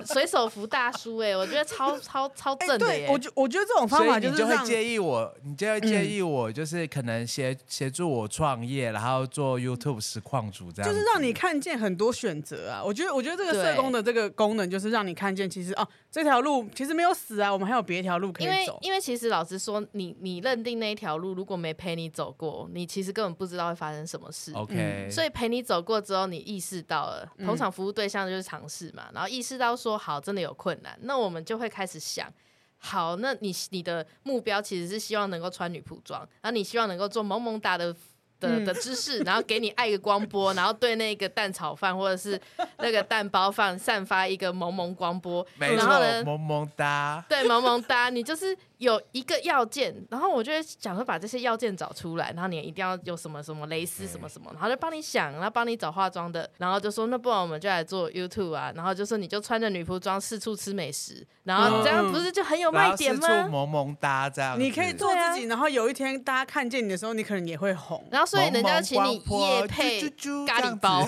[0.05, 3.13] 水手服大叔、哎，我觉得超超超哎、正的耶对，。
[3.13, 10.91] 我觉我觉得这种方法就是你就会介意我，你就会介意我，就是可能协协助我创业，然后做 YouTube 实况主这样。
[10.91, 12.81] 就是让你看见很多选择啊！
[12.83, 18.79] 我觉得，我觉得这个社工的这个功能就是让你看见，其实哦，这条路其实没有死啊，我们还有别条路可以走。
[18.81, 24.53] 因为因为其实老实说，你你认定那一条路如果没陪你走过，你其实根本不知道会发生什么事。
[24.53, 32.31] OK，、所以陪你走过之后，你意识到了，通常服务对象就是尝试嘛，然后意识到说好，真的有困难，那我们就会开始想，
[32.77, 37.95] 好，那你你的目标其实是希望能够穿女仆装，然后你希望能够做萌萌哒的。
[38.39, 42.39] 的的知识，然后给你爱一个光波，然后对那个蛋炒饭或者是
[42.77, 47.23] 那个蛋包饭散发一个萌萌光波，没错，然后呢，萌萌哒。
[47.27, 63.49] 对，萌萌哒，你就是有一个要件，然后我就会想说把这些要件找出来，然后你一定要有什么什么蕾丝什么什么，然后就帮你想，然后帮你找化妆的，然后就说那不然我们就来做 YouTube 啊，然后就说你就穿着女仆装四处吃美食，然后这样不是就很有卖点然后四？
[63.49, 68.01] 萌萌哒这样，你可以做自己，然后有一天大家看见你的时候，你可能也会红。
[68.09, 69.99] 然后所以人家请你夜配
[70.47, 71.05] 咖喱包，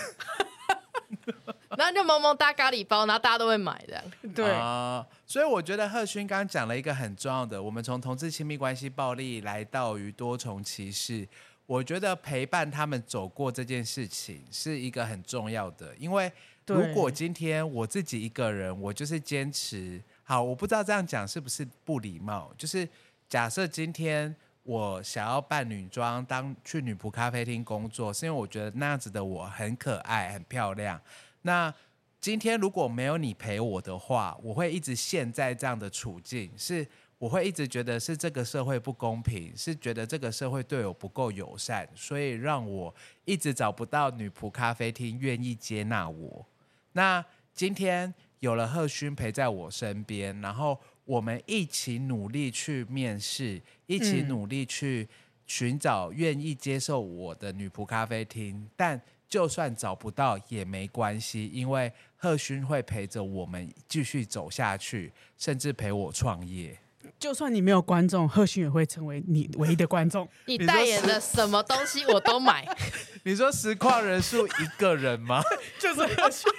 [1.77, 4.03] 然后就萌萌哒咖喱包，然后大家都会买这样。
[4.35, 11.25] 对，啊所以我觉得贺勋刚刚讲了一个很重要的，我们从同志亲密关系暴力来到于多重歧视，
[11.65, 16.29] 我觉得陪伴他们走过这件事情是一个很重要的，因为
[16.67, 22.85] 如果今天我自己一个人，我就是坚持好，我不知道这样讲是不是不礼貌，就是
[23.29, 31.01] 假设今天我想要扮女装，当去女仆咖啡厅工作，是因为我觉得那样子的我很可爱、很漂亮，
[31.43, 31.73] 那。
[32.21, 42.93] 今天如果没有你陪我的话，我会一直陷在这样的处境，是我会一直觉得是这个社会不公平，是觉得这个社会对我不够友善，所以让我
[43.25, 46.45] 一直找不到女仆咖啡厅愿意接纳我。
[46.91, 55.09] 那今天有了贺勋陪在我身边，然后我们一起努力去面试，一起努力去
[55.47, 66.77] 寻找愿意接受我的女仆咖啡厅，但就算找不到也没关系，因为贺勋会陪着我们继续走下去，甚至陪我创业。
[67.17, 70.27] 就算你没有观众，贺勋也会成为你唯一的观众。
[70.47, 72.67] 你代言的什么东西我都买。
[73.23, 75.41] 你说实况人数一个人吗？
[75.79, 76.01] 就是。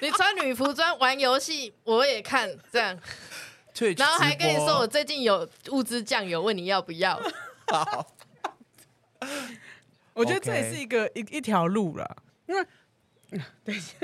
[0.00, 2.98] 你穿女服装玩游戏，我也看这样。
[3.98, 7.20] 然后还跟你说，我最近有物资酱油，问你要不要？
[7.66, 8.06] 好，
[10.14, 11.34] 我觉得这也是一个 Okay.
[11.34, 12.16] 一一条路了，
[12.52, 12.66] 因为
[13.64, 13.96] 等一下，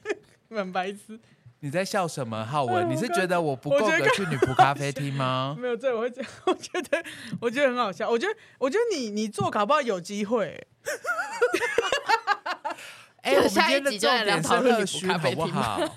[0.48, 1.18] 蛮白痴。
[1.60, 2.90] 你在笑什么，浩文？
[2.90, 5.54] 你是觉得我不够格去女仆咖啡厅吗？
[5.60, 6.24] 没有，这我会讲。
[6.46, 7.02] 我觉得，
[7.40, 8.10] 我觉得很好笑。
[8.10, 10.66] 我觉得，我觉得你你做搞不好有机会。
[13.22, 15.80] 哎，我们今天的重点是赫勋，好不好？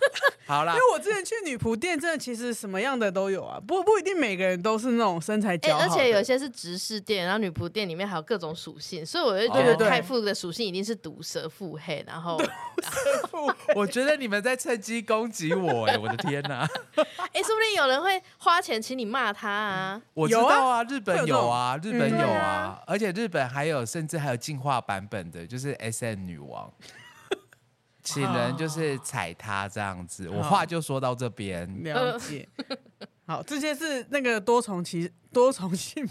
[0.47, 12.39] 好啦，因为我之前去女仆店，真的其实什么样的都有啊，不不一定每个人都是那种身材姣好，而且有些是直视店，然后女仆店里面还有各种属性，所以我就觉得太傅的属性一定是毒舌腹黑，然后，
[13.73, 16.59] 我觉得你们在趁机攻击我，哎，我的天哪！
[17.33, 19.99] 哎，说不定有人会花钱请你骂他啊！
[20.13, 26.71] 我知道啊，日本有啊，日本有啊，而且日本还有，甚至还有进化版本的，就是 SM 女王。
[28.05, 31.67] 请人就是踩他这样子，我话就说到这边。
[31.83, 32.47] 了解。
[33.25, 36.07] 好，这些是那个多重歧多重性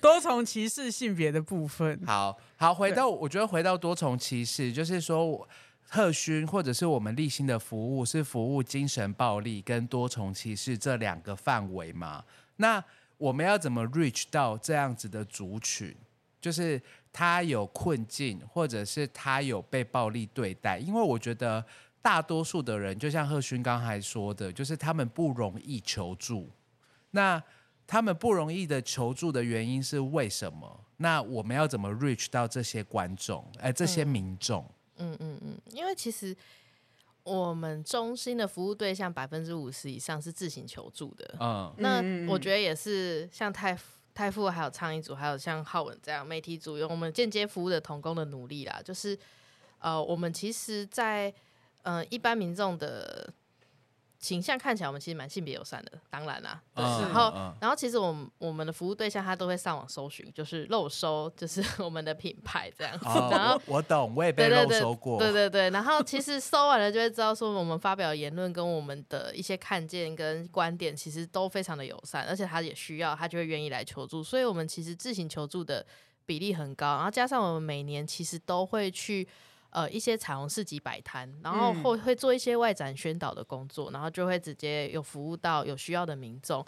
[0.00, 2.00] 多重歧视性别的部分。
[2.06, 5.46] 好好回到，我觉得回到多重歧视，就是说
[5.90, 12.22] 特勋或者是我们立新的服务是服务精神暴力跟多重歧视这两个范围嘛？
[12.56, 12.82] 那
[13.18, 15.94] 我们要怎么 reach 到这样子的族群？
[16.40, 16.80] 就是。
[17.12, 21.62] 他有困境，或者是他有被暴力对待，因为我觉得
[22.00, 26.48] 大多数的人，就像贺勋刚才说的，就是他们不容易求助。
[27.10, 27.42] 那
[27.86, 30.84] 他们不容易的求助的原因是为什么？
[30.96, 34.64] 那我们要怎么 reach 到这些观众，哎，这些民众？
[34.96, 36.34] 嗯嗯嗯，因为其实
[37.24, 41.36] 我们中心的服务对象百分之五十以上是自行求助的。
[41.38, 42.00] 嗯，那
[42.32, 43.78] 我觉得也是像太。
[44.14, 48.80] 太傅还有倡议组，还有像浩文这样媒体组，用我们间接服务的同工的努力啦。
[48.84, 49.18] 就是，
[49.78, 51.36] 呃，我们其实在，在
[51.82, 53.32] 呃一般民众的。
[54.22, 56.62] 形象看起来我们其实蛮性别友善的，当然啦。
[56.72, 63.04] 对，然后，然后其实我们我们的服务对象他都会上网搜寻，就是漏搜，就是 我们的品牌这样子。
[63.04, 65.18] 然后我懂，我也被漏搜过。
[65.18, 74.22] 对对对，然后其实搜完了就会知道说，我们发表言论跟我们的一些看见跟观点，其实都非常的友善，而且他也需要，他就会愿意来求助。
[74.22, 75.84] 所以我们其实自行求助的
[76.24, 79.26] 比例很高，然后加上我们每年其实都会去。
[79.72, 86.64] 呃，一些彩虹市集摆摊，然后会会做一些外展宣导的工作，嗯、然后就会直接有服务到有需要的民众。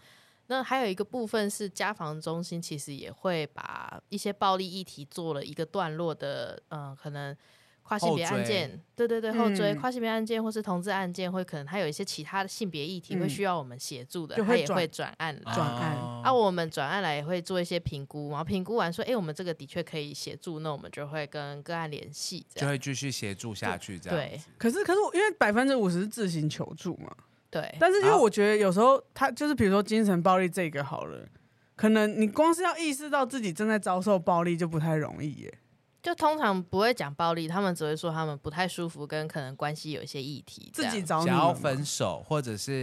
[0.48, 7.36] 那还有一个部分是家防中心，其实也会把一些暴力议题做了一个段落的，嗯、呃，可能。
[7.84, 15.96] 跨性别案件，追对对对，后追、嗯、跨性别案件或是同志案件，会可能还有一些其他的性别议题会需要我们协助的，嗯、他也会转案来转案。
[16.24, 23.98] 啊，我们转案来也会做一些评估，然后评估完说，哎、欸，我们这个的确可以协助，那我们就会跟个案联系，就会继续协助下去。
[23.98, 27.14] 这样对，可是可是因为百分之五十是自行求助嘛，
[27.50, 27.76] 对。
[27.78, 31.28] 但是因为我觉得有时候他就是比如说精神暴力这个好了，
[31.76, 35.58] 可能你光是要意识到自己正在遭受暴力就不太容易耶。
[36.04, 42.82] 就通常不会讲暴力，他们只会说他们不太舒服，跟可能关系有一些议题，自己找你想要分手，或者是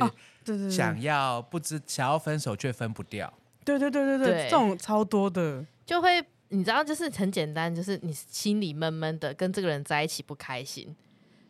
[0.71, 3.31] 想要不知想要分手却分不掉。
[3.63, 10.95] 对对对对对，对这种超多的，就会你知道，就是很简单，就是你心里闷闷的，跟这个人在一起不开心，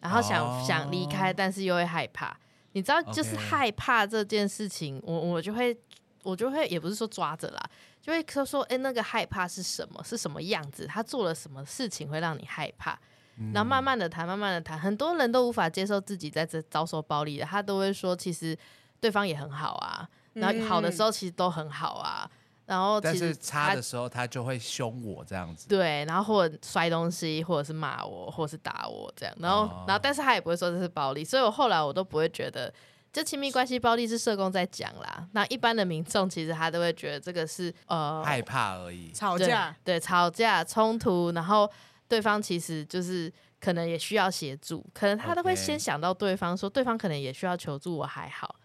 [0.02, 2.38] 然后想、哦、想离开，但是又会害怕。
[2.74, 5.78] 你知道，就是害怕这件事情我我就会
[6.24, 7.70] 我就会也不是说抓着啦。
[8.02, 10.04] 就会说说，哎，那个害怕是什么？
[10.04, 10.88] 是什么样子？
[10.88, 12.98] 他做了什么事情会让你害怕？
[13.38, 18.58] 嗯、然后慢慢的谈，慢慢的谈，很多人都无法接受自己在这遭受暴力的，他都会说，其实
[19.00, 22.30] 对方也很好啊，然后好的时候其实都很好啊，
[22.66, 32.74] 然后其实但是差的时候他就会凶我这样子，对，然后或者摔东西，或者是骂我，或者是打我这样，然后、哦、然后但是他也不会说这是暴力，所以我后来我都不会觉得。
[33.13, 41.69] 这亲密关系暴力是社工在讲啦，那一般的民众其实他都会觉得这个是呃害怕而已，吵架对，对吵架冲突，然后
[42.08, 48.56] 对方其实就是可能也需要协助，可能他都会先想到对方说对方可能也需要求助，我还好。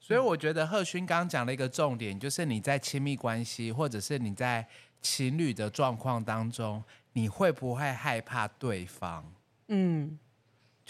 [0.00, 4.66] 所以我觉得贺勋刚刚讲了一个重点，就是你在亲密关系或者是你在
[5.02, 6.82] 情侣的状况当中，
[7.12, 9.30] 你会不会害怕对方？
[9.68, 10.18] 嗯。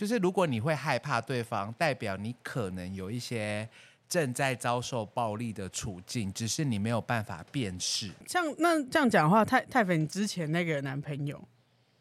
[0.00, 3.68] 就是如果你会害怕对方，代表你可能有一些
[4.08, 8.10] 正在遭受暴力的处境，只是你没有办法辨识。
[8.26, 11.38] 像那这样讲的话，太太肥，你之前那个男朋友，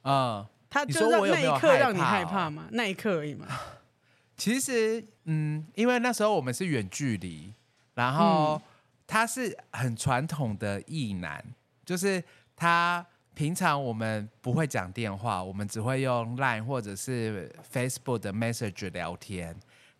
[0.04, 2.70] 嗯，他你就是那一刻让你害怕吗？
[2.72, 3.46] 那一刻而已嘛。
[4.38, 7.54] 其实，嗯，因为那时候我们是远距离，
[7.96, 8.62] 然后嗯
[9.06, 11.44] 他是很传统的异男，
[11.84, 12.24] 就是
[12.56, 19.56] 他平常我们不会讲电话，我们只会用 Line 或者是 Facebook 的 Message 聊天。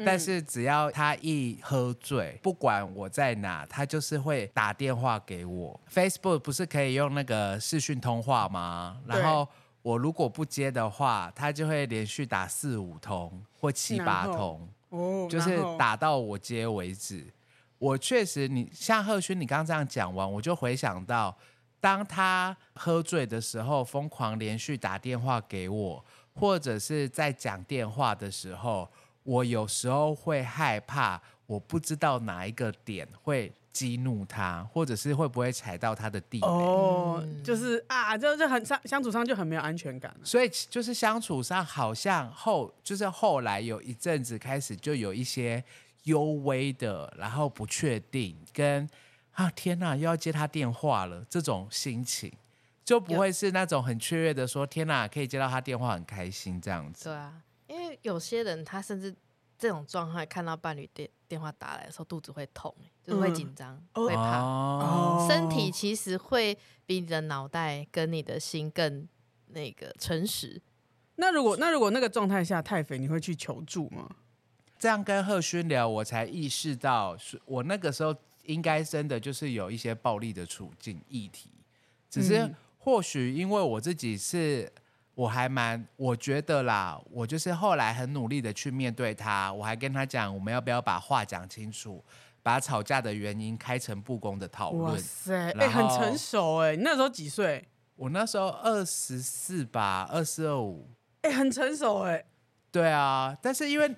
[0.06, 5.78] 但是只要他一喝醉，不管我在哪，他就是会打电话给我。
[5.92, 9.02] Facebook 不是可以用那个视讯通话吗？
[9.06, 9.46] 然后
[9.82, 17.28] 我如果不接的话，他就会连续打四五通或七八通，哦，就是打到我接为止。
[17.78, 21.38] 我确实你，你像贺勋，你刚刚这样讲完，我就回想到，
[21.80, 28.90] 当他喝醉的时候，疯狂连续打电话给我，或者是在讲电话的时候。
[29.24, 36.48] 我有时候会害怕，我不知道哪一个点会激怒他，或者是会不会踩到他的地雷。
[36.48, 40.20] 哦，嗯就是啊，就就很相相处上就很没有安全感了。
[40.24, 45.64] 所以就是相处上好像后就是后来有一阵子开始就有一些
[46.06, 48.90] 幽微的，然后不确定跟
[49.34, 52.32] 啊天哪又要接他电话了这种心情，
[52.84, 57.06] 就不会是那种很雀跃的说天哪可以接到他电话很开心这样子。
[57.06, 59.16] 对啊，因为有些人他甚至
[59.58, 64.40] 这种状态看到伴侣电电话打来的时候，肚子会痛，就是会紧张、哦会怕。
[64.40, 69.08] 哦，身体其实会比你的脑袋跟你的心更
[69.48, 70.62] 那个诚实。
[71.16, 74.10] 那如果那如果那个状态下太肥，你会去求助吗？
[74.80, 78.16] 这样跟贺勋聊，我才意识到，是我那个时候
[78.50, 81.52] 应该真的就是有一些暴力的处境议题，
[82.10, 84.72] 只是嗯或许因为我自己是，
[85.14, 92.04] 我还蛮，我觉得啦，我就是后来很努力的去面对他，我还跟他讲，我们要不要把话讲清楚，
[92.42, 94.94] 把吵架的原因开诚布公的讨论。
[94.94, 97.68] 哇塞，哎、很成熟哎、你那时候几岁？
[97.96, 100.90] 我那时候二十四吧，二四二五。
[101.22, 102.26] 哎、很成熟哎、
[102.72, 103.94] 对啊，但是因为，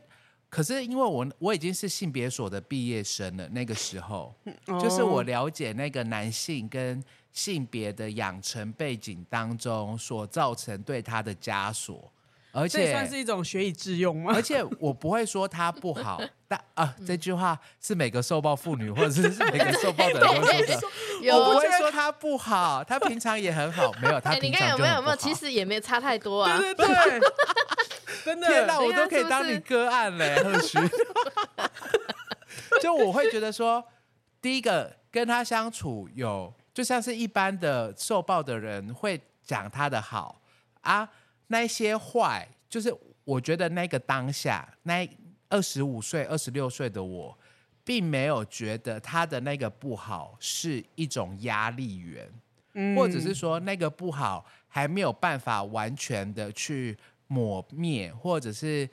[0.52, 4.36] 可是因为我我已经是性别所的毕业生了，那个时候，
[4.68, 12.12] 就是我哦了解那个男性跟性别的养成背景当中所造成对他的枷锁，
[12.52, 14.42] 而且算是一种学以致用吗而？
[14.42, 20.82] 且我不会说他不好， 但啊，这句话是每个受暴妇女或者是 每个受暴的人都说的。
[21.22, 25.16] 有我不会说他不好，他平常也很好，没有他哎、你平看有没有有没有？
[25.16, 26.58] 其实也没差太多啊。
[26.58, 27.20] 对对对，
[28.26, 28.48] 真的。
[28.48, 30.38] 天哪，我都可以当你个案嘞。
[32.82, 33.84] 就我会觉得说，
[34.42, 40.42] 第一个跟他相处有，就像是一般的受暴的人会讲他的好
[40.82, 41.10] 啊，
[41.48, 45.08] 那些坏，就是我觉得那个当下，那
[45.50, 47.38] 二十五岁、二十六岁的我，
[47.84, 52.32] 并没有觉得他的那个不好是一种压力源。
[52.74, 56.98] 嗯或者是说那个不好还没有办法完全的去
[57.32, 58.90] 抹灭，或者是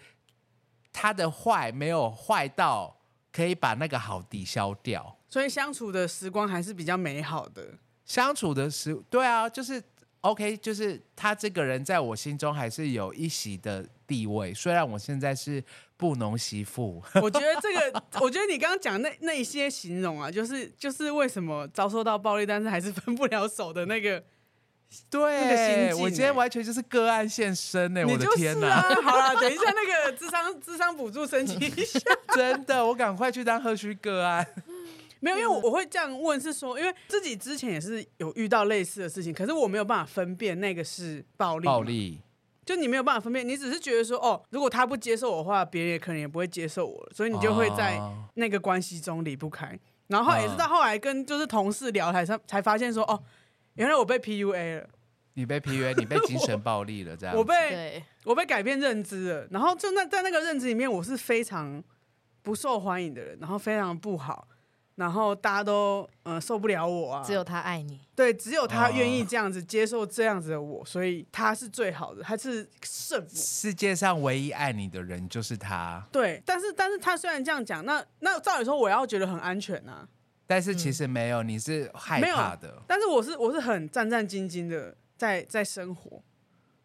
[0.92, 2.96] 他的坏没有坏到
[3.32, 5.18] 可以把那个好抵消掉。
[5.28, 7.74] 所以相处的时光还是比较美好的。
[8.04, 9.82] 相处的时，对啊，就是
[10.20, 15.62] OK，就是他这个人在我心中还是有一席的地位，虽然我现在是
[15.96, 17.02] 不农媳妇。
[17.20, 24.22] 我觉得这个，我觉得你刚刚讲那那一些形容啊，就是就是为什么遭受到暴力，但是还是分不了手的那个，
[25.10, 28.68] 对，境我今天欸完全就是个案现身呢、我的天哪！
[28.80, 28.94] 啊。
[29.02, 32.00] 好了，等一下那个智商智商补助申请一下。
[32.34, 34.46] 真的，我赶快去当赫须个案。
[35.20, 41.66] 没有，因为我我会这样问是说，因为自己之前也是有遇到类似的事情，可是我没有办法分辨那个是暴力。
[41.66, 42.20] 暴，力，
[42.64, 49.78] 就你没有办法分辨，你只是觉得说，哦，如果他不接受我的话，别人也可能也不会接受我，所以你就会在哦那个关系中离不开。
[50.06, 53.20] 然后也是到后来跟就是同事聊才才才发现说，哦，
[53.78, 54.88] 原来我被 PUA 了，
[55.34, 57.38] 你被 PUA， 你被精神暴力了，这样子。
[57.38, 59.46] 我被，我被改变认知了。
[59.50, 61.82] 然后就那在那个认知里面，我是非常
[62.42, 64.48] 不受欢迎的人，然后非常不好。
[64.96, 68.00] 然后大家都呃受不了我啊，只有他爱你。
[68.16, 73.28] 对，只有他愿意哦这样子接受这样子的我，所以他是最好的，他是圣母。
[73.32, 80.04] 世界上唯一爱你的人就是他，对，但是但是他虽然这样讲，那那照理说我要觉得很安全啊，
[80.48, 82.82] 但是其实没有，你是害怕的。
[82.86, 86.22] 但是我是我是很战战兢兢的在在生活，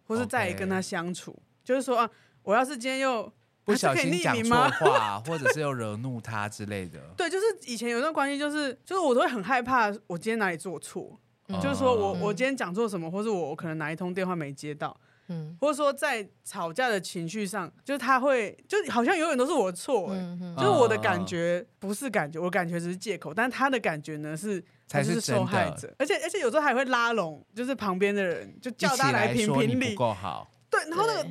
[0.06, 2.10] 或是在跟他相处就是说啊，
[2.42, 3.32] 我要是今天又
[3.64, 7.00] 不小心讲错话，或者是又惹怒他之类的。
[7.16, 11.18] 对，就是以前有一段关系，就是就是我都会很害怕，我今天哪里做错，
[11.62, 15.58] 就是说我哦我今天讲错什么，或是我我可能哪一通电话没接到，嗯。
[15.60, 20.56] 或者说在吵架的情绪上，就是他会就好像永远都是我的错、欸，嗯嗯。
[20.56, 31.30] 就是我的感觉不是感觉，我感觉只是借口，但他的感觉呢是才是受害者，而且而且有时候还会拉拢，就是旁边的人就叫他来评评说你不理，够好，对，然后那个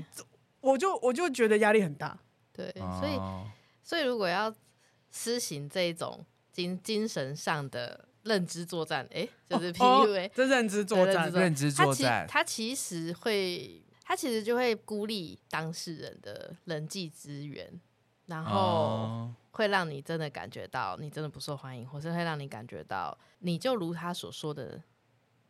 [0.61, 2.19] 我就我就觉得压力很大。
[2.53, 2.71] 对，
[3.01, 3.47] 所以哦
[3.83, 4.55] 所以如果要
[5.11, 11.31] 施行这一种精精神上的认知作战，哎，就是 PUA，、哦这认知作战。
[11.33, 17.81] 对认知，作战，他其实会，他其实就会孤立当事人的人际资源，
[18.27, 24.83] 然后哦会让你真的感觉到你真的不受欢迎，或是会让你感觉到你就如他所说的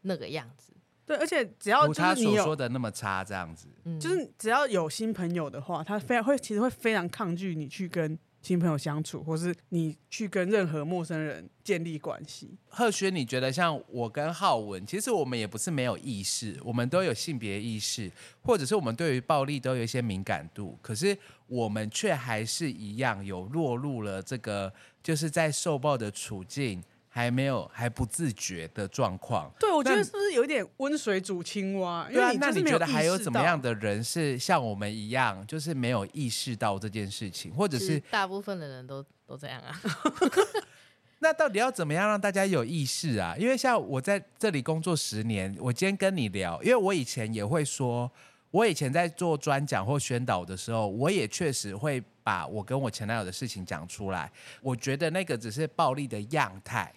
[0.03, 0.72] 那个样子。
[1.05, 3.68] 对，而且只要他就是你有，所说的那么差，这样子。
[3.84, 12.51] 嗯，就是只要有新朋友的话，他非常会其实会非常抗拒你去跟新朋友相处，或是你去跟任何陌生人建立关系。
[12.68, 18.11] 贺轩，你觉得像我跟浩文，其实我们也不是没有意识，我们都有性别意识，
[18.43, 21.16] 或者是我们对于暴力都有一些敏感度，可是
[21.47, 24.72] 我们却还是一样有落入了这个
[25.03, 26.82] 就是在受暴的处境，
[27.14, 29.52] 还没有还不自觉的状况。
[29.60, 32.06] 对，我觉得是不是有点温水煮青蛙？
[32.08, 39.78] 因对啊那你觉得还有怎么样的人是像我们一样，就是没有意识到这件事情，或者是大部分的人都都这样啊。
[41.20, 43.36] 那到底要怎么样让大家有意识啊？
[43.38, 48.10] 因为像我在这里工作十年，我今天跟你聊，因为我以前也会说，
[48.50, 54.32] 我以前在做专讲或宣导的时候，我也确实会把我跟我前男友的事情讲出来。
[54.60, 56.92] 我觉得那个只是暴力的样态，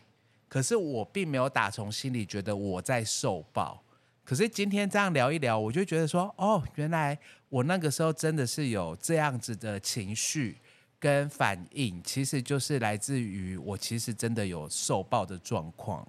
[0.48, 3.84] 可是我并没有打从心里觉得我在受报。
[4.24, 7.18] 可是今天这样聊一聊，我就觉得说，哦，原来
[7.50, 10.58] 我那个时候真的是有这样子的情绪。
[10.98, 16.08] 跟反应其实就是来自于我其实真的有受报的状况。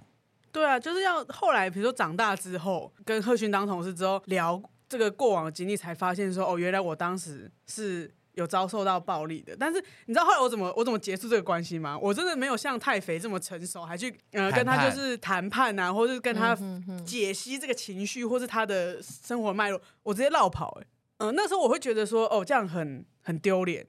[0.51, 9.55] 对啊，就是要后来，比如说长大之后，跟贺勋当同事之后聊这个过往的经历，才发现说，哦，原来我当时是有遭受到暴力的。
[9.59, 11.99] 但是你知道后来我怎么我怎么结束这个关系吗？
[12.01, 16.57] 我真的没有像太肥这么成熟，还去呃跟他就是谈判啊，或是跟他
[17.05, 20.83] 解析这个情绪，或是他的生活脉络，我直接绕跑、欸。
[20.83, 20.87] 哎，
[21.19, 23.87] 嗯，那时候我会觉得说，哦，这样很很丢脸。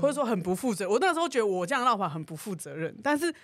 [0.00, 3.34] 或者说很不负责，我那时候觉得我这样绕跑很不负责任，但是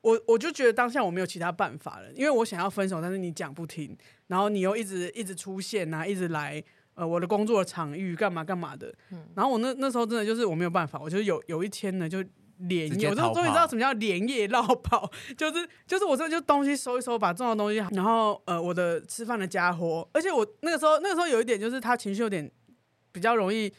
[0.00, 6.60] 我我就觉得当下我没有其他办法了，因为我想要分手，但是你讲不听，然后你又一直一直出现啊，一直来
[6.94, 8.92] 呃我的工作的场域干嘛干嘛的，
[9.34, 12.22] 然后我那那时候真的就是我没有办法，我就有有一天呢就
[12.58, 22.50] 连夜，我就终于知道什么叫连夜落跑， 就是就是我这就东西收一收，把重要的东西，然后呃我的吃饭的家伙，而且我那个时候那个时候有一点就是他情绪有点
[23.10, 23.72] 比较容易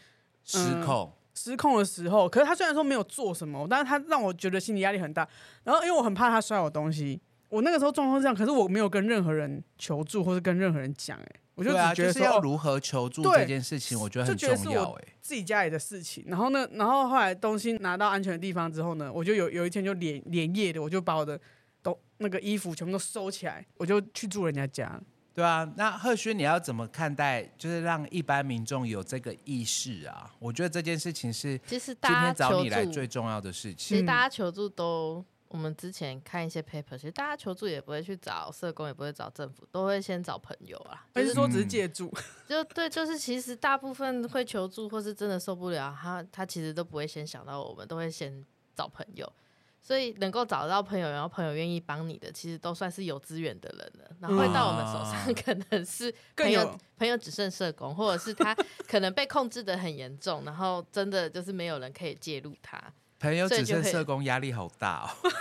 [0.44, 1.12] 失控。
[1.36, 5.28] 失控的时候，可是他虽然说没有做什么，但是他让我觉得心理压力很大。
[5.64, 11.26] 然后因为我很怕他摔我东西，我那个时候状况是这样，可是我没有跟任何人求助，或是跟任何人讲，哎，
[11.56, 16.24] 我就只觉得说、啊就是、要如何求助这件事情，我觉得很重要，哎，自己家里的事情。
[16.28, 21.40] 然后呢，然后后来东西拿到安全的地方之后呢，我就有有一天就连连夜的，我就把我的
[21.82, 25.00] 都那个衣服全部都收起来，我就去住人家家。
[25.36, 27.44] 对啊，那赫勋，你要怎么看待？
[27.58, 30.32] 就是让一般民众有这个意识啊？
[30.38, 33.78] 我觉得这件事情是其实今天找你来最重要的事情。
[33.78, 41.06] 其实大家求助都，我们之前看一些 paper，其实大家求助也不会去找社工，也不会找政府，都会先找朋友啊。
[41.14, 42.12] 还是说只是借助？
[42.50, 48.44] 就对，就是其实大部分会求助，或是真的受不了，他他其实都不会先想到我们，都会先
[48.74, 49.32] 找朋友。
[49.80, 54.16] 所以能够找到朋友，然后朋友愿意帮你的，其实都算是有资源的人了。
[54.22, 58.56] 然后会到我们手上， 可能是朋友，更有朋友只剩社工，或者是他
[58.88, 62.82] 可能被控制的很严重，然后真的就是没有人可以介入他。
[63.24, 65.32] 朋友只剩社工，压力好大哦。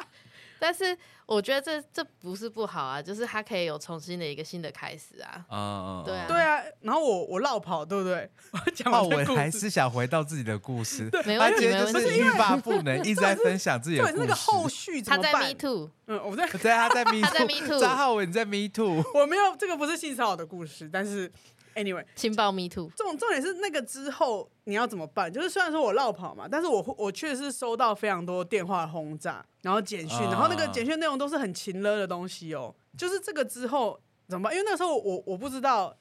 [0.60, 5.44] 但是我觉得这这不是不好啊，就是他可以有重新的一个新的开始啊。
[5.50, 6.62] 嗯，对啊，对啊。
[6.82, 8.30] 然后我我落跑，对不对？
[8.52, 11.92] 我 讲浩文还是想回到自己的故事，没他今问题，没问题。
[11.92, 14.14] 就是欲罢不能，一直在分享自己的故事。
[14.14, 15.32] 对，那个后续怎么办？
[15.32, 21.32] 他在 Me Too，嗯，我在，对，他在 Me Too，他在 Me Too，张浩文在 Me Too，我没有，这个不是性骚扰的故事，但是。
[21.74, 25.32] Anyway，情报 Me Too，重重点是那个之后你要怎么办？
[25.32, 32.74] 就是虽然说我落跑嘛，但是我我确实收到非常多电话轰炸，然后简讯，然后那个简讯内容都是很情勒的东西哦。
[32.96, 33.98] 就是这个之后
[34.28, 34.52] 怎么办？
[34.52, 35.96] 因为那个时候我我不知道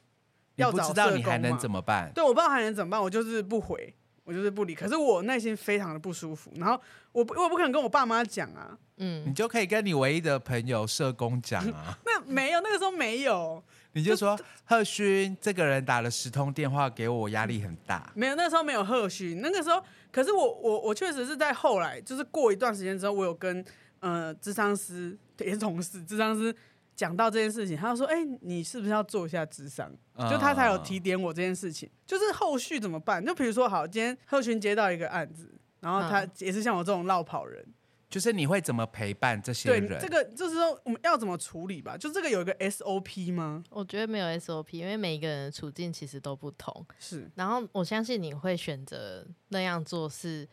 [0.56, 2.12] 要找社工嘛，你不知道你还能怎么办？
[2.14, 3.96] 对，我不知道还能怎么办，我就是不回，
[4.26, 4.76] 我就是不理。
[4.76, 6.80] 可是我内心非常的不舒服，然后
[7.12, 11.98] 我不我不可能跟我爸妈讲啊，嗯，你就可以跟你唯一的朋友社工讲啊。
[12.06, 13.64] 那没有，那个时候没有。
[13.94, 18.12] 你就说贺勋这个人打了十通电话给我，我压力很大。
[18.16, 23.64] 没有，那时候没有贺勋，那个时候，可是我我我确实是在后来，就是过一段时间之后，我有跟
[24.00, 26.56] 呃智商师也是同事，智商师
[26.96, 29.92] 讲到这件事情，他就说：“哎、欸，你是不是要做一下智商？”
[30.30, 33.26] 就他才有提点我这件事情，就是后续怎么办？
[33.26, 37.66] 就比如说，好，今天贺勋接到一个案子，然后他也是像我这种落跑人，
[38.12, 40.00] 就是你会怎么陪伴这些对，人？
[40.02, 41.98] 这个就是说我们要怎么处理吧？
[41.98, 43.64] 就这个有一个 SOP 吗？
[43.70, 46.86] 我觉得没有 SOP，因为每一个人的处境其实都不同。
[47.00, 50.48] 是，然后我相信你会选择那样做，是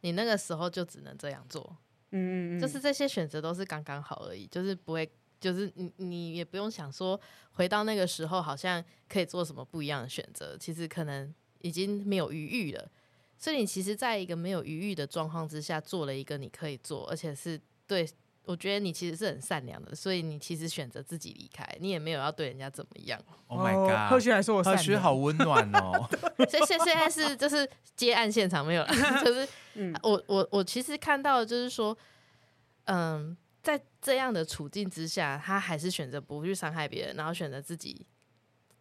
[0.00, 1.76] 你那个时候就只能这样做。
[2.10, 5.08] 嗯嗯嗯，就是这些选择都是刚刚好而已，就是不会，
[5.40, 7.20] 就是你你也不用想说
[7.52, 12.90] 回到那个时候好像可以做什么不一样的选择，其实可能已经没有余裕了。
[13.36, 18.08] 所以你其实在一个没有余裕的状况之下，做了一个你可以做，而且是对
[18.44, 23.18] 我觉得你其实是很善良的，所以你其实选择自己离开，你也没有要对人家怎么样。
[23.46, 24.10] Oh my god！
[24.10, 26.08] 贺旭还说我善良贺旭好温暖哦。
[26.48, 28.88] 所以现现在是就是接案现场没有了，
[29.24, 29.48] 就是
[30.02, 31.96] 我我我其实看到的就是说，
[32.84, 38.06] 嗯，在这样的处境之下，他还是选择不去伤害别人，然后选择自己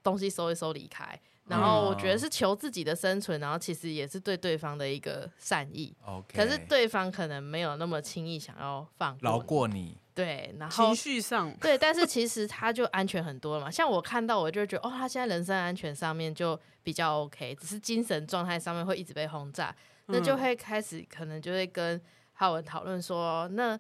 [0.03, 1.19] 东西收一收离开。
[1.47, 5.93] 然后我觉得是求自己的生存，然后其实也是对对方的一个善意。
[6.05, 9.97] OK，可是对方可能没有那么轻易想要放过饶过你。
[10.15, 13.71] 对，然后情后绪上，对，但是其实他就安全很多了嘛。
[13.71, 19.75] 像我看到，我就觉得哦，他现在人身安全上面就比较 OK，只是精神状态上面会一直被轰炸，
[20.05, 21.99] 那就会开始可能就会跟
[22.33, 23.77] 浩文讨论说，那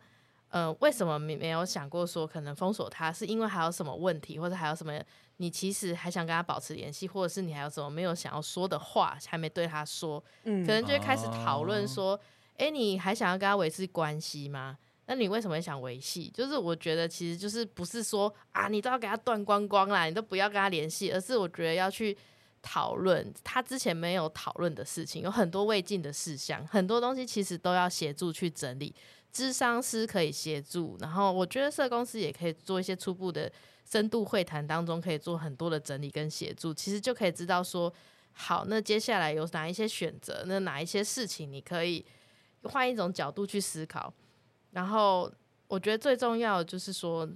[0.49, 4.99] 呃，为什么没没有想过说可能封锁他，是因为还有什么问题，或者还有什么？
[5.37, 12.19] 你其实还想跟他保持联系，或者是你还有什么没有想要说的话，还没对他说，嗯可能就会开始讨论说，
[12.57, 14.77] 哎、哦，你还想要跟他维持关系吗？
[15.05, 16.31] 那你为什么会想维系？
[16.33, 22.17] 就是我觉得其实就是不是说啊，你都要给他断光光啦，你都不要跟他联系，而是我觉得要去
[22.61, 28.95] 讨论他之前没有讨论的事情，有很多未尽的事项，很多东西其实都要协助去整理。
[29.31, 33.51] 智商师可以协助，然后我觉得社工师也可以做一些初步的。
[33.85, 37.93] 深度会谈当中可以做很多的整理跟协助，其实就可以知道说，
[38.31, 42.03] 好，那接下来有哪一些选择，那哪一些事情你可以
[42.63, 44.11] 换一种角度去思考。
[44.71, 45.31] 然后
[45.67, 47.29] 我觉得最重要的就是说，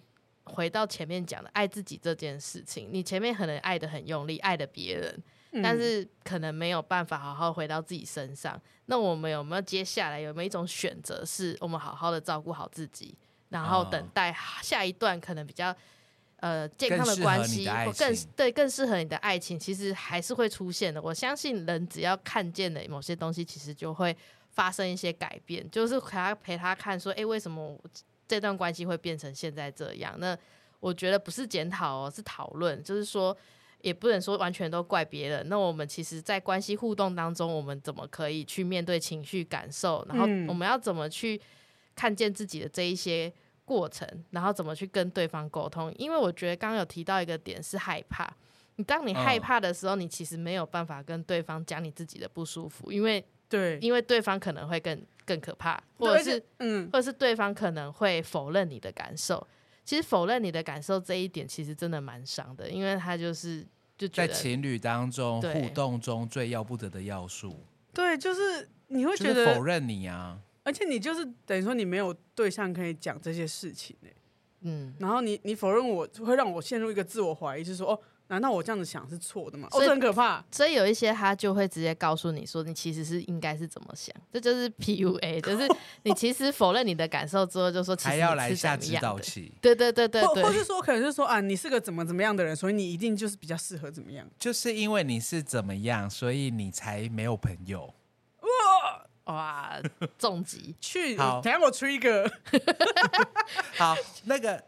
[0.45, 5.23] 回到前面讲的爱自己这件事情，你前面可能爱的很用力，爱的别人，
[5.61, 8.59] 但是可能没有办法好好回到自己身上。
[8.85, 13.15] 那我们有没有接下来有没有一种选择，是我们好好的照顾好自己，
[13.49, 15.75] 然后等待下一段可能比较。
[16.39, 21.01] 呃，健康的关系或更对更适合你的爱情，其实还是会出现的。
[21.01, 24.15] 我相信人只要看见了某些东西，其实就会
[24.51, 25.67] 发生一些改变。
[25.71, 27.75] 就是陪他陪他看，说，哎、欸，为什么
[28.27, 30.15] 这段关系会变成现在这样？
[30.19, 30.37] 那
[30.79, 32.83] 我觉得不是检讨哦，是讨论。
[32.83, 33.35] 就是说，
[33.81, 35.49] 也不能说完全都怪别人。
[35.49, 40.05] 那我们其实，在关系互动当中，我们怎么可以去面对情绪感受？
[40.07, 41.41] 然后我们要怎么去
[41.95, 43.33] 看见自己的这一些？
[43.67, 45.93] 过程，然后怎么去跟对方沟通？
[45.97, 48.25] 因为我觉得刚刚有提到一个点是害怕。
[48.77, 59.45] 你当你害怕的时候，你其实没有办法跟对方讲你自己的不舒服，因为对，因为对方可能会更更可怕，或者是嗯，或者是对方可能会否认你的感受。
[59.83, 63.65] 其实否认你的感受这一点，其实真的蛮伤的，因为他就是
[63.97, 67.65] 就在情侣当中互动中最要不得的要素。
[67.93, 70.39] 对，就是你会觉得就是否认你啊。
[70.67, 74.15] 而且你就是等于说你没有对象可以讲这些事情呢、欸，
[74.63, 79.69] 嗯，然后你你否认我，会让我陷入一个自我怀疑，就是说哦，难道我这样子想是错的吗？
[79.71, 80.43] 哦，这很可怕。
[80.51, 85.65] 所以有一些他就会直接告诉你说，你其实是应该是怎么想，这就是 PUA， 就是
[86.03, 89.53] 你其实否认你的感受之后，就说其实还要来下指导棋。
[89.61, 94.27] 对对对对对，或或是说可能是说啊，你是个怎么怎么样的人，所以你一定就是比较适合怎么样。
[94.37, 97.93] 就是因为你是怎么样，所以你才没有朋友。
[99.27, 99.79] 哇，
[100.17, 102.29] 重疾 去，好等下我出一个。
[103.77, 104.61] 好，那个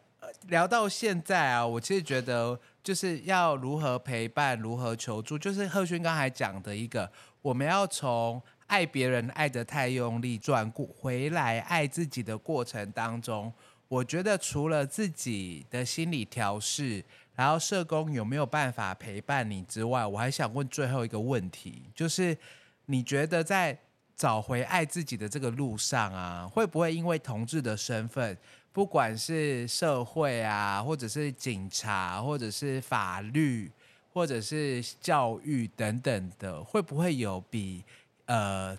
[0.47, 13.51] 聊到现在啊，我其实觉得就是要如何陪伴，如何求助，就是贺勋刚才讲的一个，我们要从爱别人爱得太用力，转过回来爱自己的过程当中，
[13.88, 17.03] 我觉得除了自己的心理调试，
[17.36, 22.38] 然后社工有没有办法陪伴你之外，我还想问最后一个问题，就是
[22.86, 23.78] 你觉得在
[24.20, 28.38] 找回爱自己的这个路上啊，会不会因为同志的身份，
[28.74, 33.72] 不管是社会啊，或者是警察，或者是法律，
[34.11, 37.86] 或者是教育等等的，会不会有比
[38.26, 38.78] 呃，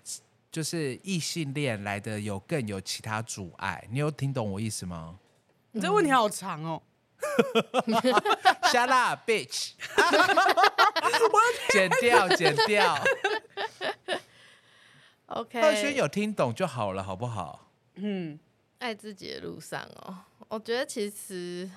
[0.51, 3.83] 就是异性恋来的有更有其他阻碍？
[3.89, 5.17] 你有听懂我意思吗？
[5.71, 6.79] 你这问题好长哦。
[8.71, 9.71] Shut up, bitch！
[11.73, 13.03] 剪掉，剪掉。
[15.33, 17.69] OK，贺轩有听懂就好了，好不好？
[17.95, 18.39] 嗯，
[18.79, 20.17] 爱自己的路上哦，
[20.49, 21.69] 我觉得其实，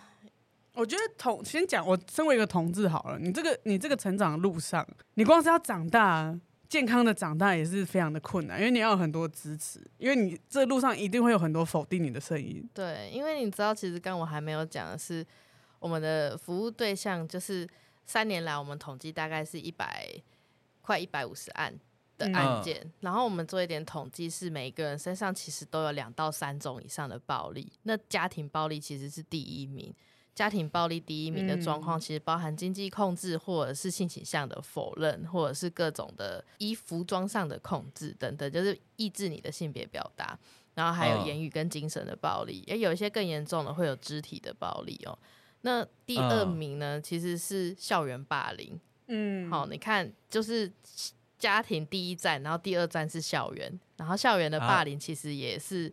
[0.73, 6.37] 我觉得同先讲，我身为一个同志好了，你这个你这个成长的路上，你光是要长大，
[6.69, 12.69] 健康的长大也是非常的困难，因为你要有很多支持，因为你这路上一定会有很多否定你的声音。
[12.75, 15.25] 对，因为你知道，其实刚我还没有讲的是，
[15.79, 17.69] 我们的服务对象就是
[18.05, 20.09] 三年来我们统计大概是一百
[20.81, 21.73] 快一百五十案
[22.17, 29.95] 的案件，嗯、然后我们做一点统计，是每一个人身上其实都有两到三种以上的暴力，那家庭暴力其实是第一名。
[30.35, 40.37] 家庭暴力第一名的状况，其实包含经济控制，或者是性倾向的否认，或者是各种的衣服装上的控制等等，就是抑制你的性别表达。
[40.75, 45.17] 然后还有言语跟精神的暴力，也有一些更严重的会有肢体的暴力哦。
[45.61, 48.77] 那第二名呢，其实是校园霸凌。
[49.07, 50.69] 嗯，好，你看，就是
[51.45, 55.93] 家庭第一站，然后第二站是校园，然后校园的霸凌其实也是。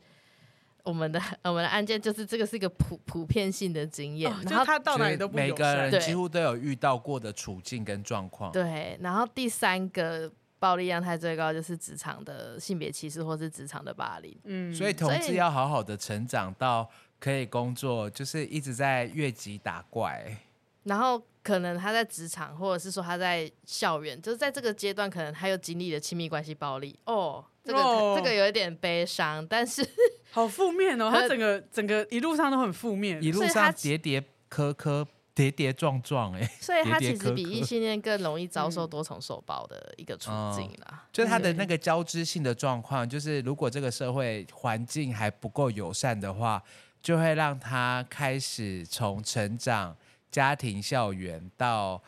[0.84, 8.52] 我们的 我们的案件就是这个是一个普普遍性的经验，哦、然后他到哪里都不每个人几乎都有遇到过的处境跟状况。
[8.52, 14.36] 对，然后第三个暴力样态最高就是职场的性别歧视或是职场的霸凌。
[14.45, 16.89] 嗯，所以同志要好好的成长到
[17.20, 20.36] 可以工作，就是一直在越级打怪。
[20.84, 26.98] 然后可能他在职场，或者是说他在校园，就是在这个阶段，可能他又经历了亲密关系暴力。
[27.06, 29.88] 哦，这个、哦、这个有一点悲伤，但是。
[30.34, 35.06] 好负面哦， 他整个整个一路上都很负面，一路上跌跌磕磕，
[35.36, 40.88] 跌跌撞撞，哎，所以他其实比异性恋更容易遭受多重受暴的一个处境啦。
[40.90, 46.64] 嗯、就是他的那个交织性的状况，就是如果这个社会环境还不够友善的话，
[47.02, 49.94] 就会让他开始从成长、
[50.32, 52.02] 家庭、校园到。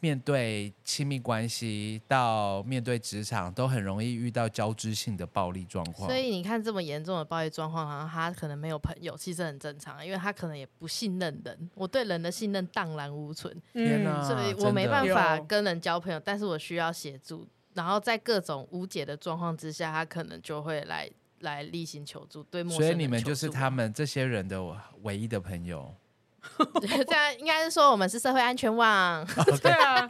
[0.00, 6.08] 面对亲密关系到面对职场，都很容易遇到交织性的暴力状况。
[6.08, 11.70] 所以你看这么严重的暴力状况，然后他可能没有朋友，其实很正常，因为他可能也不信任人。
[11.74, 17.44] 我对人的信任荡然无存，天哪，所以我没办法跟人交朋友，但是我需要协助。
[17.74, 21.10] 然后在各种无解的状况之下，他可能就会来
[21.40, 22.44] 来例行求助。
[22.44, 24.62] 对，所以你们就是他们这些人的
[25.02, 25.92] 唯一的朋友。
[26.80, 29.26] 这样应该是说我们是社会安全网，
[29.62, 29.70] 对。
[29.72, 30.08] 啊，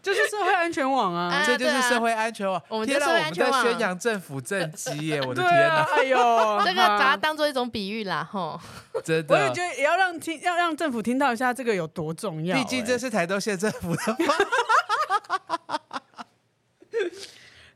[0.00, 2.62] 就是社会安全网啊， 这就是社会安全网。
[2.68, 5.20] 我们就是社会安全网，宣扬政府政绩耶！
[5.22, 6.16] 我的天哪，哎呦，
[6.64, 8.60] 这个把它当做一种比喻啦，吼，
[9.04, 12.56] 真的，我也觉得也要让听，要让政府听到一下这个有多重要。
[12.56, 14.16] 毕竟这是台东县政府的，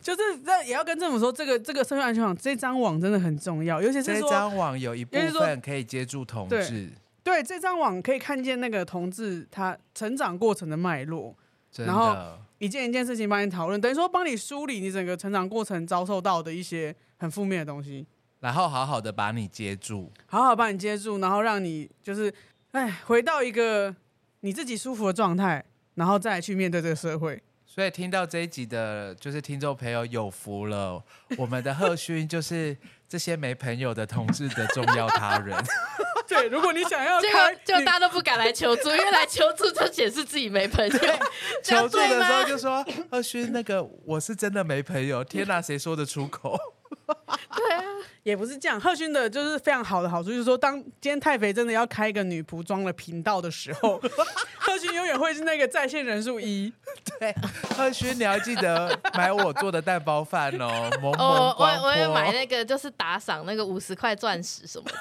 [0.00, 6.90] 就是这也要跟政府说，这个这个社会安全网这张网真的很重要，尤其是这张网有一部分可以接住同志。
[7.24, 11.34] 对，这张网可以看见那个同志他成长过程的脉络，
[11.76, 12.16] 然后
[12.58, 18.06] 一件一件事情帮你讨论，等于说帮你梳理你整个成长过程遭受到的一些很负面的东西，
[18.40, 22.32] 然后好好的把你接住，好好把你接住，然后让你就是
[22.72, 23.94] 哎回到一个
[24.40, 25.64] 你自己舒服的状态，
[25.94, 27.40] 然后再去面对这个社会。
[27.64, 31.02] 所以听到这一集的，就是听众朋友有福了，
[31.38, 32.76] 我们的贺勋就是
[33.08, 35.56] 这些没朋友的同志的重要他人。
[36.32, 40.98] 对，如果你想要开，就大家都不敢来求助，因为来求助就显示自己没朋友。
[41.62, 46.58] 求助的时候就说：“二勋，那个我是真的没朋友。”天哪，谁说得出口？
[47.56, 47.82] 对啊，
[48.22, 48.80] 也不是这样。
[48.80, 54.00] 贺勋的就是非常好的好处，就是说，当今天太肥真的要开一个女仆装的频道的时候，
[54.58, 56.72] 贺勋永远会是那个在线人数一。
[57.18, 57.34] 对，
[57.76, 60.90] 贺勋，你要记得买我做的蛋包饭哦。
[61.02, 64.96] 萌萌哦，我我也买那个，就是打赏那个五十块钻石什么的。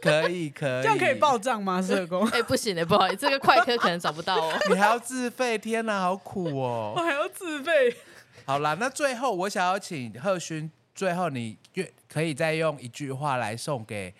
[0.00, 1.80] 可以可以，这样可以报账吗？
[1.80, 2.26] 社工？
[2.28, 4.52] 哎、欸，不行的，不好意思，这个快科可能找不到哦。
[4.68, 5.56] 你还要自费？
[5.56, 6.92] 天哪，好苦哦！
[6.94, 7.96] 我还要自费。
[8.44, 10.70] 好啦，那最后我想要请贺勋。
[10.94, 14.14] 最后，你愿可以再用一句话来送给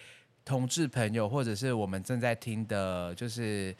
[0.45, 3.75] 同志朋友，或者是我们正在听的，就是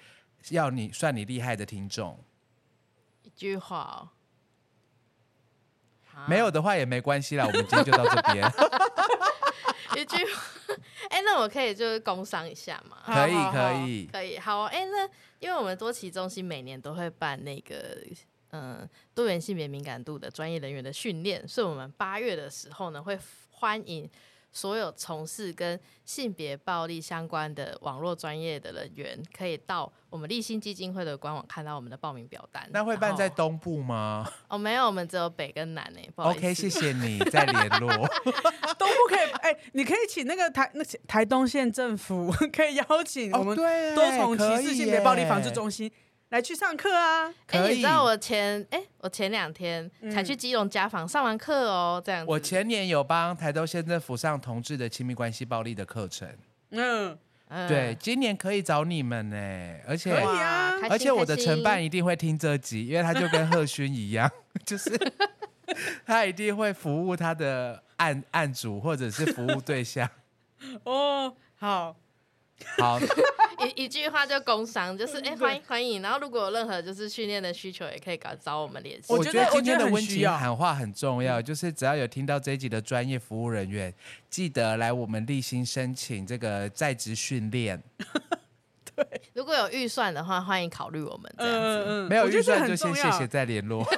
[0.51, 2.17] 要你算你厉害的听众。
[3.23, 4.09] 一句话
[6.15, 8.47] 哦，没有的话也没关系啦，我们今天就到这边。
[9.99, 10.43] 一句话，
[11.11, 12.99] 哎、欸，那我可以就是工商一下嘛？
[13.07, 14.39] 可以，可以，可以。
[14.39, 15.09] 好，哎、欸，那
[15.41, 17.99] 因为我们多奇中心每年都会办那个。
[18.57, 23.19] 嗯，多元性别敏感度的专业人员的训练，所以我们八月的时候呢，会
[23.51, 24.09] 欢迎
[24.53, 32.65] 所有从事跟性别暴力相关的网络专业的人员，可以到我们立新基金会的官网看到我们的报名表单。
[32.71, 34.25] 那会办在东部吗？
[34.47, 36.09] 哦，没有，我们只有北跟南诶。
[36.15, 36.39] 不好意思。
[36.39, 37.91] OK，谢谢你再联络。
[38.79, 45.91] 东部可以，哎、欸，你可以请那个台那台东县政府 可以邀请我们多重歧视性别暴力防治中心。
[46.35, 47.33] 来去上课啊！
[47.47, 52.27] 哎、欸，你知道我前哎、欸，我前两天才去基隆家访、嗯、上完课哦，这样子。
[52.29, 56.29] 我前年有帮台东县政府上同志的亲密关系暴力的课程。
[56.71, 57.17] 嗯，
[57.69, 59.37] 对，今年可以找你们呢，
[59.87, 64.29] 而且可以啊，而且我的承办一定会听这集，因为他就跟贺勋一样，
[64.67, 64.91] 就是
[66.05, 70.11] 他一定会服务他的案案主或者是服务对象。
[70.83, 71.95] 哦，好，
[72.79, 72.99] 好，
[73.67, 76.03] 一 一句话就工商，就是哎欢迎欢迎。
[76.03, 79.07] 然后如果有任何就是训练的需求，也可以找找我们联系。
[79.09, 83.93] 我我觉得今天的温情需要喊话很重要，就是只要有听到这一集的专业服务人员，
[84.29, 87.83] 记得来我们立新申请这个在职训练。
[88.97, 91.85] 对如果有预算的话，欢迎考虑我们这样子。
[91.85, 93.85] 嗯嗯，没有预算就先谢谢再联络。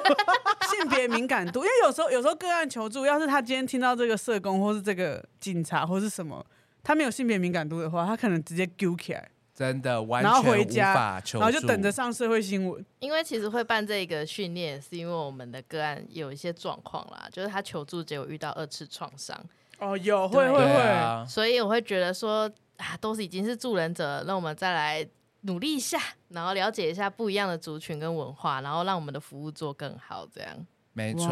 [0.70, 6.44] 性别敏感度，因为有时候有时候个案求助，要是他今天听到这个社工或是这个警察或是什么，
[6.82, 12.84] 他没有性别敏感度的话，他可能直接揪起来，真的完然后回全无家法求助，然后就等着上社会新闻。
[13.00, 19.34] 因为其实会办这个训练，是因为我们的个案有一些状况啦，就是他求助结果遇到二次创伤，
[19.78, 25.08] 哦，有会会会，啊，所以我会觉得说啊，都是已经是助人者，那我们再来
[25.40, 25.98] 努力一下，
[26.28, 30.66] 然后了解一下不一样的族群跟文化，然后让我们的服务做更好，这样。
[30.96, 31.28] 没错。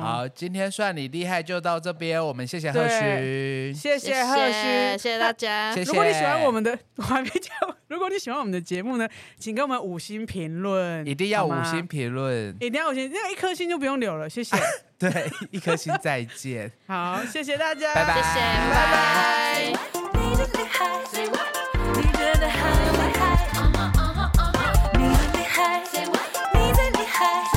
[0.00, 3.74] 好，今天算你厉害，就到这边，我们谢谢贺对勋。
[3.74, 5.74] 谢谢贺勋，谢谢大家。
[5.74, 7.54] 谢谢如果你喜欢我们的，我还没讲。
[7.88, 9.06] 如果你喜欢我们的节目呢，
[9.38, 14.56] 请给我们五星评论，一定要五星，评论，一定要五星，那一颗星就不用留了，谢谢。
[14.98, 16.72] 对，一颗星再见。
[16.88, 18.40] 好，谢谢大家，拜拜谢谢，
[18.72, 19.60] 拜拜。
[20.14, 20.88] 你真厉害，
[21.94, 22.62] 你真的很
[22.94, 23.22] 厉害，
[26.54, 27.53] 你很厉害。